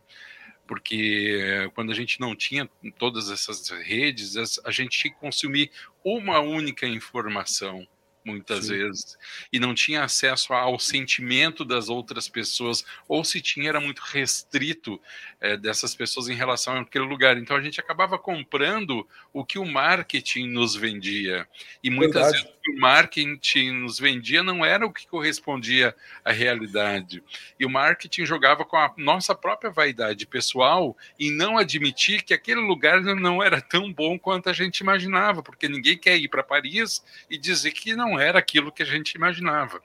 Porque 0.71 1.69
quando 1.75 1.91
a 1.91 1.93
gente 1.93 2.17
não 2.17 2.33
tinha 2.33 2.65
todas 2.97 3.29
essas 3.29 3.67
redes, 3.67 4.37
a 4.63 4.71
gente 4.71 5.09
consumir 5.19 5.69
uma 6.01 6.39
única 6.39 6.87
informação 6.87 7.85
muitas 8.23 8.65
Sim. 8.65 8.77
vezes, 8.77 9.17
e 9.51 9.59
não 9.59 9.73
tinha 9.73 10.03
acesso 10.03 10.53
ao 10.53 10.79
sentimento 10.79 11.65
das 11.65 11.89
outras 11.89 12.27
pessoas, 12.27 12.85
ou 13.07 13.23
se 13.23 13.41
tinha, 13.41 13.69
era 13.69 13.79
muito 13.79 13.99
restrito 13.99 14.99
é, 15.39 15.57
dessas 15.57 15.95
pessoas 15.95 16.29
em 16.29 16.35
relação 16.35 16.77
àquele 16.77 17.05
lugar. 17.05 17.37
Então 17.37 17.55
a 17.55 17.61
gente 17.61 17.79
acabava 17.79 18.17
comprando 18.17 19.07
o 19.33 19.43
que 19.43 19.57
o 19.57 19.65
marketing 19.65 20.47
nos 20.47 20.75
vendia, 20.75 21.47
e 21.83 21.89
muitas 21.89 22.23
Verdade. 22.23 22.43
vezes 22.43 22.57
o 22.57 22.61
que 22.61 22.71
o 22.71 22.79
marketing 22.79 23.71
nos 23.71 23.99
vendia 23.99 24.43
não 24.43 24.63
era 24.63 24.85
o 24.85 24.93
que 24.93 25.07
correspondia 25.07 25.95
à 26.23 26.31
realidade. 26.31 27.23
E 27.59 27.65
o 27.65 27.69
marketing 27.69 28.25
jogava 28.25 28.63
com 28.63 28.77
a 28.77 28.93
nossa 28.97 29.33
própria 29.33 29.71
vaidade 29.71 30.25
pessoal 30.25 30.95
e 31.17 31.31
não 31.31 31.57
admitir 31.57 32.23
que 32.23 32.33
aquele 32.33 32.61
lugar 32.61 33.01
não 33.01 33.41
era 33.41 33.59
tão 33.61 33.91
bom 33.91 34.17
quanto 34.17 34.49
a 34.49 34.53
gente 34.53 34.79
imaginava, 34.79 35.41
porque 35.41 35.67
ninguém 35.67 35.97
quer 35.97 36.17
ir 36.17 36.27
para 36.27 36.43
Paris 36.43 37.03
e 37.29 37.37
dizer 37.37 37.71
que 37.71 37.95
não 37.95 38.10
não 38.11 38.19
era 38.19 38.39
aquilo 38.39 38.71
que 38.71 38.83
a 38.83 38.85
gente 38.85 39.13
imaginava. 39.13 39.81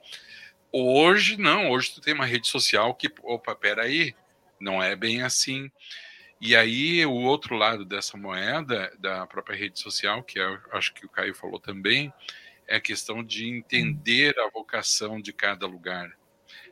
Hoje, 0.71 1.37
não, 1.37 1.71
hoje 1.71 1.93
tu 1.93 2.01
tem 2.01 2.13
uma 2.13 2.25
rede 2.25 2.47
social 2.47 2.93
que, 2.93 3.09
opa, 3.23 3.55
peraí, 3.55 4.13
não 4.59 4.83
é 4.83 4.95
bem 4.95 5.21
assim. 5.21 5.71
E 6.41 6.55
aí, 6.55 7.05
o 7.05 7.13
outro 7.13 7.55
lado 7.55 7.85
dessa 7.85 8.17
moeda, 8.17 8.91
da 8.99 9.25
própria 9.25 9.57
rede 9.57 9.79
social, 9.79 10.21
que 10.21 10.39
eu 10.39 10.59
acho 10.73 10.93
que 10.93 11.05
o 11.05 11.09
Caio 11.09 11.33
falou 11.33 11.59
também, 11.59 12.13
é 12.67 12.75
a 12.75 12.81
questão 12.81 13.23
de 13.23 13.47
entender 13.47 14.37
a 14.39 14.49
vocação 14.49 15.21
de 15.21 15.31
cada 15.31 15.65
lugar 15.65 16.11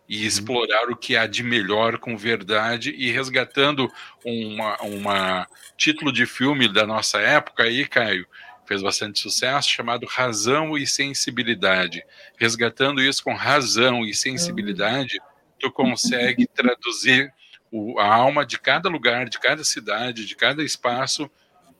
e 0.07 0.19
uhum. 0.19 0.27
explorar 0.27 0.89
o 0.91 0.95
que 0.95 1.15
há 1.15 1.25
de 1.25 1.41
melhor 1.41 1.97
com 1.97 2.17
verdade 2.17 2.91
e 2.91 3.09
resgatando 3.09 3.91
uma, 4.23 4.79
uma 4.81 5.47
título 5.77 6.11
de 6.11 6.25
filme 6.25 6.71
da 6.71 6.85
nossa 6.85 7.19
época 7.19 7.63
aí, 7.63 7.87
Caio, 7.87 8.27
fez 8.67 8.81
bastante 8.81 9.19
sucesso, 9.19 9.69
chamado 9.69 10.05
Razão 10.05 10.77
e 10.77 10.85
Sensibilidade. 10.85 12.03
Resgatando 12.37 13.01
isso 13.01 13.23
com 13.23 13.33
razão 13.33 14.03
e 14.03 14.13
sensibilidade, 14.13 15.19
tu 15.59 15.71
consegue 15.71 16.47
traduzir 16.47 17.33
o, 17.71 17.99
a 17.99 18.13
alma 18.13 18.45
de 18.45 18.59
cada 18.59 18.89
lugar, 18.89 19.27
de 19.27 19.39
cada 19.39 19.63
cidade, 19.63 20.25
de 20.25 20.35
cada 20.35 20.63
espaço 20.63 21.29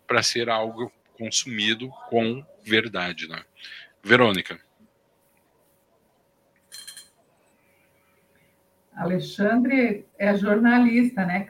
para 0.08 0.21
ser 0.21 0.50
algo 0.50 0.91
consumido 1.17 1.89
com 2.10 2.45
verdade, 2.63 3.28
né? 3.28 3.43
Verônica. 4.04 4.60
Alexandre 8.95 10.06
é 10.17 10.36
jornalista, 10.36 11.26
né? 11.26 11.50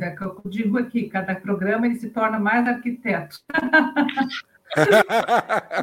É 0.00 0.10
que 0.10 0.22
eu 0.22 0.40
digo 0.46 0.78
aqui, 0.78 1.08
cada 1.08 1.34
programa 1.34 1.86
ele 1.86 1.96
se 1.96 2.10
torna 2.10 2.38
mais 2.38 2.66
arquiteto. 2.66 3.38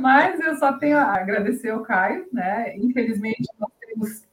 Mas 0.01 0.39
eu 0.39 0.55
só 0.55 0.73
tenho 0.73 0.97
a 0.97 1.15
agradecer 1.15 1.69
ao 1.69 1.81
Caio, 1.81 2.27
né? 2.31 2.75
Infelizmente 2.77 3.47
nós 3.59 3.71
temos 3.79 4.23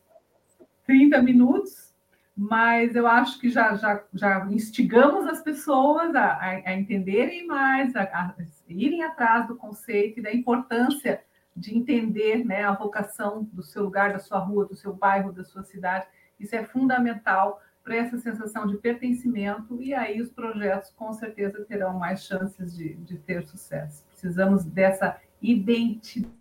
30 0.87 1.23
minutos, 1.23 1.93
mas 2.37 2.95
eu 2.95 3.07
acho 3.07 3.41
que 3.41 3.49
já, 3.49 3.75
já, 3.77 4.03
já 4.13 4.47
instigamos 4.51 5.27
as 5.27 5.41
pessoas 5.41 6.15
a, 6.15 6.35
a, 6.35 6.49
a 6.67 6.75
entenderem 6.75 7.47
mais, 7.47 7.95
a, 7.95 8.03
a, 8.03 8.35
irem 8.69 9.03
atrás 9.03 9.47
do 9.47 9.57
conceito 9.57 10.19
e 10.19 10.23
da 10.23 10.33
importância 10.33 11.23
de 11.57 11.77
entender 11.77 12.45
né, 12.45 12.65
a 12.65 12.73
vocação 12.73 13.49
do 13.53 13.63
seu 13.63 13.85
lugar, 13.85 14.13
da 14.13 14.19
sua 14.19 14.39
rua, 14.39 14.67
do 14.67 14.75
seu 14.75 14.93
bairro, 14.93 15.33
da 15.33 15.45
sua 15.45 15.63
cidade. 15.63 16.07
Isso 16.39 16.57
é 16.57 16.65
fundamental 16.65 17.63
para 17.85 17.97
essa 17.97 18.19
sensação 18.19 18.67
de 18.67 18.79
pertencimento, 18.79 19.81
e 19.81 19.93
aí 19.93 20.21
os 20.21 20.31
projetos 20.31 20.91
com 20.91 21.13
certeza 21.13 21.63
terão 21.67 21.99
mais 21.99 22.25
chances 22.25 22.75
de, 22.75 22.95
de 22.95 23.19
ter 23.19 23.45
sucesso. 23.45 24.03
Precisamos 24.07 24.65
dessa 24.65 25.21
identidade 25.43 26.33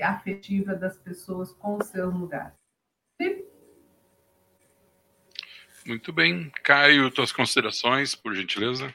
afetiva 0.00 0.74
das 0.74 0.96
pessoas 0.96 1.52
com 1.52 1.76
o 1.76 1.84
seu 1.84 2.08
lugar. 2.08 2.54
Muito 5.84 6.12
bem. 6.12 6.50
Caio, 6.62 7.10
tuas 7.10 7.32
considerações, 7.32 8.14
por 8.14 8.34
gentileza? 8.34 8.94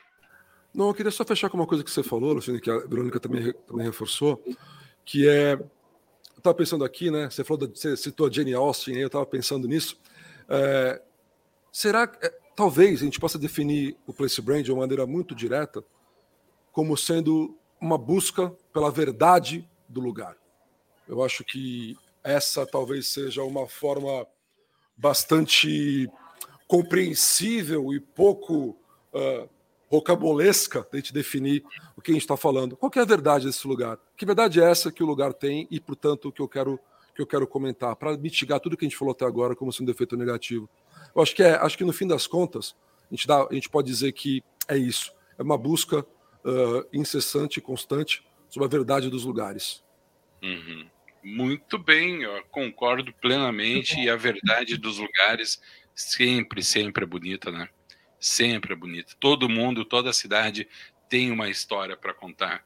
Não, 0.73 0.88
eu 0.88 0.93
queria 0.93 1.12
só 1.12 1.25
fechar 1.25 1.49
com 1.49 1.58
uma 1.58 1.67
coisa 1.67 1.84
que 1.84 1.91
você 1.91 2.01
falou, 2.01 2.34
Luciano, 2.34 2.60
que 2.60 2.71
a 2.71 2.77
Verônica 2.79 3.19
também, 3.19 3.53
também 3.67 3.86
reforçou, 3.86 4.41
que 5.03 5.27
é 5.27 5.60
estava 6.45 6.55
pensando 6.55 6.86
aqui, 6.86 7.10
né? 7.10 7.29
Você 7.29 7.43
falou, 7.43 7.67
você 7.73 7.97
citou 7.97 8.27
a 8.27 8.31
Jane 8.31 8.54
Austen, 8.54 8.96
eu 8.98 9.08
estava 9.08 9.25
pensando 9.25 9.67
nisso. 9.67 10.00
É, 10.48 11.02
será 11.71 12.06
que 12.06 12.23
é, 12.23 12.29
talvez 12.56 13.02
a 13.02 13.06
gente 13.06 13.19
possa 13.19 13.39
definir 13.39 13.98
o 14.06 14.13
place 14.13 14.39
brand 14.41 14.63
de 14.63 14.71
uma 14.71 14.81
maneira 14.81 15.08
muito 15.08 15.33
direta 15.33 15.83
como 16.71 16.96
sendo 16.96 17.58
uma 17.81 17.98
busca 17.98 18.56
pela 18.71 18.91
verdade 18.91 19.67
do 19.89 20.00
lugar? 20.00 20.37
Eu 21.08 21.23
acho 21.23 21.43
que 21.43 21.98
essa 22.23 22.65
talvez 22.65 23.08
seja 23.08 23.43
uma 23.43 23.67
forma 23.67 24.27
bastante 24.96 26.10
compreensível 26.67 27.93
e 27.93 28.00
pouco 28.00 28.77
uh, 29.13 29.50
rocambolesca 29.88 30.88
de 30.92 30.98
gente 30.98 31.13
definir 31.13 31.63
o 31.96 32.02
que 32.02 32.12
a 32.12 32.13
gente 32.13 32.23
está 32.23 32.36
falando. 32.36 32.75
Qual 32.75 32.92
é 32.96 33.00
a 33.00 33.06
verdade 33.06 33.46
desse 33.46 33.67
lugar? 33.67 33.98
Que 34.17 34.25
verdade 34.25 34.62
é 34.62 34.69
essa 34.69 34.92
que 34.92 35.04
o 35.04 35.06
lugar 35.06 35.33
tem 35.33 35.67
e, 35.69 35.79
portanto, 35.79 36.29
o 36.29 36.31
que 36.31 36.42
eu 36.42 36.48
quero 36.48 36.79
que 37.15 37.21
eu 37.21 37.25
quero 37.25 37.48
comentar 37.48 37.96
para 37.96 38.17
mitigar 38.17 38.60
tudo 38.60 38.75
que 38.75 38.83
a 38.83 38.90
gente 38.90 38.98
falou 38.98 39.13
até 39.13 39.23
agora 39.23 39.56
como 39.56 39.71
sendo 39.71 39.90
efeito 39.90 40.17
negativo. 40.17 40.69
Eu 41.15 41.21
acho 41.21 41.33
que 41.33 41.42
é, 41.42 41.56
acho 41.56 41.77
que 41.77 41.86
no 41.86 41.94
fim 41.94 42.06
das 42.06 42.27
contas 42.27 42.75
a 43.10 43.15
gente 43.15 43.25
dá, 43.25 43.48
a 43.50 43.54
gente 43.54 43.69
pode 43.69 43.88
dizer 43.88 44.12
que 44.12 44.44
é 44.67 44.77
isso. 44.77 45.13
É 45.38 45.42
uma 45.42 45.58
busca 45.58 46.02
uh, 46.02 46.86
incessante 46.92 47.60
e 47.60 47.62
constante 47.62 48.21
sobre 48.50 48.65
a 48.65 48.69
verdade 48.69 49.10
dos 49.10 49.23
lugares. 49.23 49.81
Uhum. 50.44 50.88
Muito 51.23 51.79
bem, 51.79 52.23
eu 52.23 52.44
concordo 52.52 53.13
plenamente. 53.13 54.00
E 54.00 54.10
a 54.10 54.15
verdade 54.17 54.77
dos 54.77 55.00
lugares 55.00 55.62
sempre, 55.96 56.62
sempre 56.63 57.04
é 57.04 57.08
bonita, 57.08 57.50
né? 57.50 57.69
Sempre 58.26 58.73
é 58.73 58.76
bonita. 58.76 59.13
Todo 59.19 59.48
mundo, 59.48 59.86
toda 59.86 60.12
cidade 60.12 60.67
tem 61.08 61.30
uma 61.30 61.48
história 61.48 61.96
para 61.96 62.12
contar. 62.12 62.65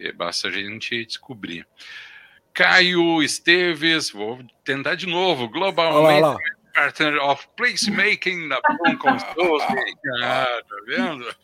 E 0.00 0.10
basta 0.10 0.48
a 0.48 0.50
gente 0.50 1.04
descobrir. 1.04 1.68
Caio 2.54 3.22
Esteves, 3.22 4.08
vou 4.08 4.42
tentar 4.64 4.94
de 4.94 5.06
novo. 5.06 5.50
Global 5.50 5.96
olá, 5.96 6.14
olá. 6.14 6.38
Partner 6.74 7.22
of 7.22 7.46
Placemaking 7.54 8.48
da 8.48 8.58
Plum 8.62 8.96
Consulting. 8.96 9.96
Ah, 10.24 10.62
tá 10.66 10.76
vendo? 10.86 11.36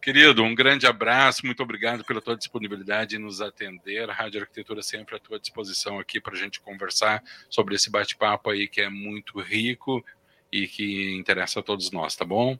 Querido, 0.00 0.44
um 0.44 0.54
grande 0.54 0.86
abraço, 0.86 1.44
muito 1.44 1.60
obrigado 1.60 2.04
pela 2.04 2.20
tua 2.20 2.36
disponibilidade 2.36 3.16
em 3.16 3.18
nos 3.18 3.40
atender. 3.40 4.08
A 4.08 4.12
Rádio 4.12 4.42
Arquitetura 4.42 4.80
sempre 4.80 5.16
à 5.16 5.18
tua 5.18 5.40
disposição 5.40 5.98
aqui 5.98 6.20
para 6.20 6.34
a 6.34 6.38
gente 6.38 6.60
conversar 6.60 7.20
sobre 7.50 7.74
esse 7.74 7.90
bate-papo 7.90 8.50
aí 8.50 8.68
que 8.68 8.80
é 8.80 8.88
muito 8.88 9.40
rico 9.40 10.04
e 10.54 10.68
que 10.68 11.12
interessa 11.16 11.58
a 11.58 11.62
todos 11.64 11.90
nós, 11.90 12.14
tá 12.14 12.24
bom? 12.24 12.56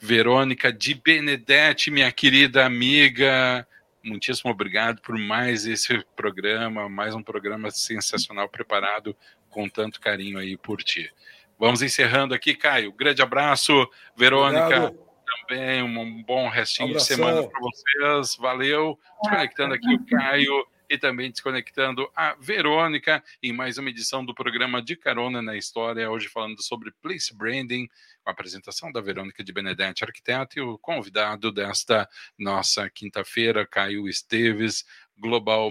Verônica 0.00 0.72
de 0.72 0.94
Benedetti, 0.94 1.90
minha 1.90 2.10
querida 2.10 2.64
amiga, 2.64 3.68
muitíssimo 4.02 4.50
obrigado 4.50 5.02
por 5.02 5.18
mais 5.18 5.66
esse 5.66 6.02
programa, 6.16 6.88
mais 6.88 7.14
um 7.14 7.22
programa 7.22 7.70
sensacional 7.70 8.48
preparado 8.48 9.14
com 9.50 9.68
tanto 9.68 10.00
carinho 10.00 10.38
aí 10.38 10.56
por 10.56 10.82
ti. 10.82 11.12
Vamos 11.58 11.82
encerrando 11.82 12.34
aqui, 12.34 12.54
Caio. 12.54 12.90
Grande 12.92 13.20
abraço, 13.20 13.86
Verônica. 14.16 14.64
Obrigado 14.64 14.98
também. 15.46 15.82
Um 15.82 16.22
bom 16.22 16.48
restinho 16.48 16.88
Abração. 16.88 17.16
de 17.16 17.22
semana 17.22 17.46
para 17.46 17.60
vocês. 17.60 18.36
Valeu. 18.36 18.98
Desconectando 19.22 19.74
aqui 19.74 19.94
o 19.94 20.06
Caio 20.06 20.66
e 20.88 20.98
também 20.98 21.30
desconectando 21.30 22.10
a 22.14 22.34
Verônica 22.38 23.22
em 23.42 23.52
mais 23.52 23.78
uma 23.78 23.90
edição 23.90 24.24
do 24.24 24.34
programa 24.34 24.82
De 24.82 24.96
Carona 24.96 25.42
na 25.42 25.56
História, 25.56 26.10
hoje 26.10 26.28
falando 26.28 26.62
sobre 26.62 26.92
Place 27.02 27.34
Branding, 27.36 27.88
com 28.22 28.30
a 28.30 28.32
apresentação 28.32 28.90
da 28.90 29.00
Verônica 29.00 29.42
de 29.42 29.52
Benedetti, 29.52 30.04
arquiteta, 30.04 30.58
e 30.58 30.62
o 30.62 30.78
convidado 30.78 31.52
desta 31.52 32.08
nossa 32.38 32.88
quinta-feira, 32.90 33.66
Caio 33.66 34.08
Esteves, 34.08 34.84
Global 35.18 35.70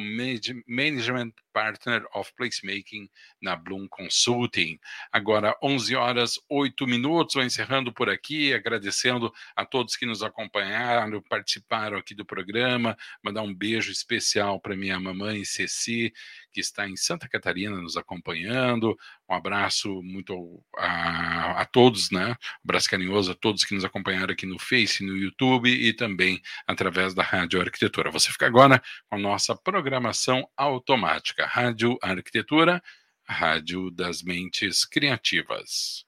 Management 0.68 1.34
Partner 1.54 2.06
of 2.14 2.34
Placemaking 2.36 3.10
na 3.42 3.56
Bloom 3.56 3.88
Consulting. 3.88 4.80
Agora, 5.12 5.56
11 5.62 5.96
horas 5.96 6.40
8 6.50 6.86
minutos, 6.86 7.36
vou 7.36 7.44
encerrando 7.44 7.94
por 7.94 8.10
aqui, 8.10 8.54
agradecendo 8.54 9.32
a 9.56 9.66
todos 9.66 9.96
que 9.96 10.06
nos 10.06 10.22
acompanharam, 10.22 11.22
participaram 11.22 11.98
aqui 11.98 12.14
do 12.14 12.26
programa, 12.26 12.98
mandar 13.24 13.42
um 13.42 13.54
beijo 13.54 13.92
especial 13.92 14.60
para 14.60 14.76
minha 14.76 15.00
mamãe 15.00 15.46
Ceci, 15.46 16.12
que 16.56 16.62
está 16.62 16.88
em 16.88 16.96
Santa 16.96 17.28
Catarina 17.28 17.76
nos 17.76 17.98
acompanhando. 17.98 18.98
Um 19.30 19.34
abraço 19.34 20.02
muito 20.02 20.64
a, 20.78 21.62
a 21.62 21.66
todos, 21.66 22.10
né? 22.12 22.30
Um 22.30 22.36
abraço 22.64 22.90
carinhoso 22.90 23.34
a 23.34 23.36
todos 23.36 23.66
que 23.66 23.76
nos 23.76 23.84
acompanharam 23.84 24.32
aqui 24.32 24.46
no 24.46 24.58
Face, 24.58 25.06
no 25.06 25.18
YouTube 25.18 25.70
e 25.70 25.92
também 25.92 26.42
através 26.66 27.14
da 27.14 27.24
Rádio 27.24 27.60
Arquitetura. 27.60 28.10
Você 28.10 28.32
fica 28.32 28.46
agora 28.48 28.82
com 29.10 29.18
a 29.18 29.20
nossa 29.20 29.54
programação 29.54 30.50
automática. 30.56 31.46
Rádio 31.46 31.98
Arquitetura, 32.02 32.82
Rádio 33.28 33.92
das 33.92 34.24
Mentes 34.24 34.86
Criativas. 34.86 36.06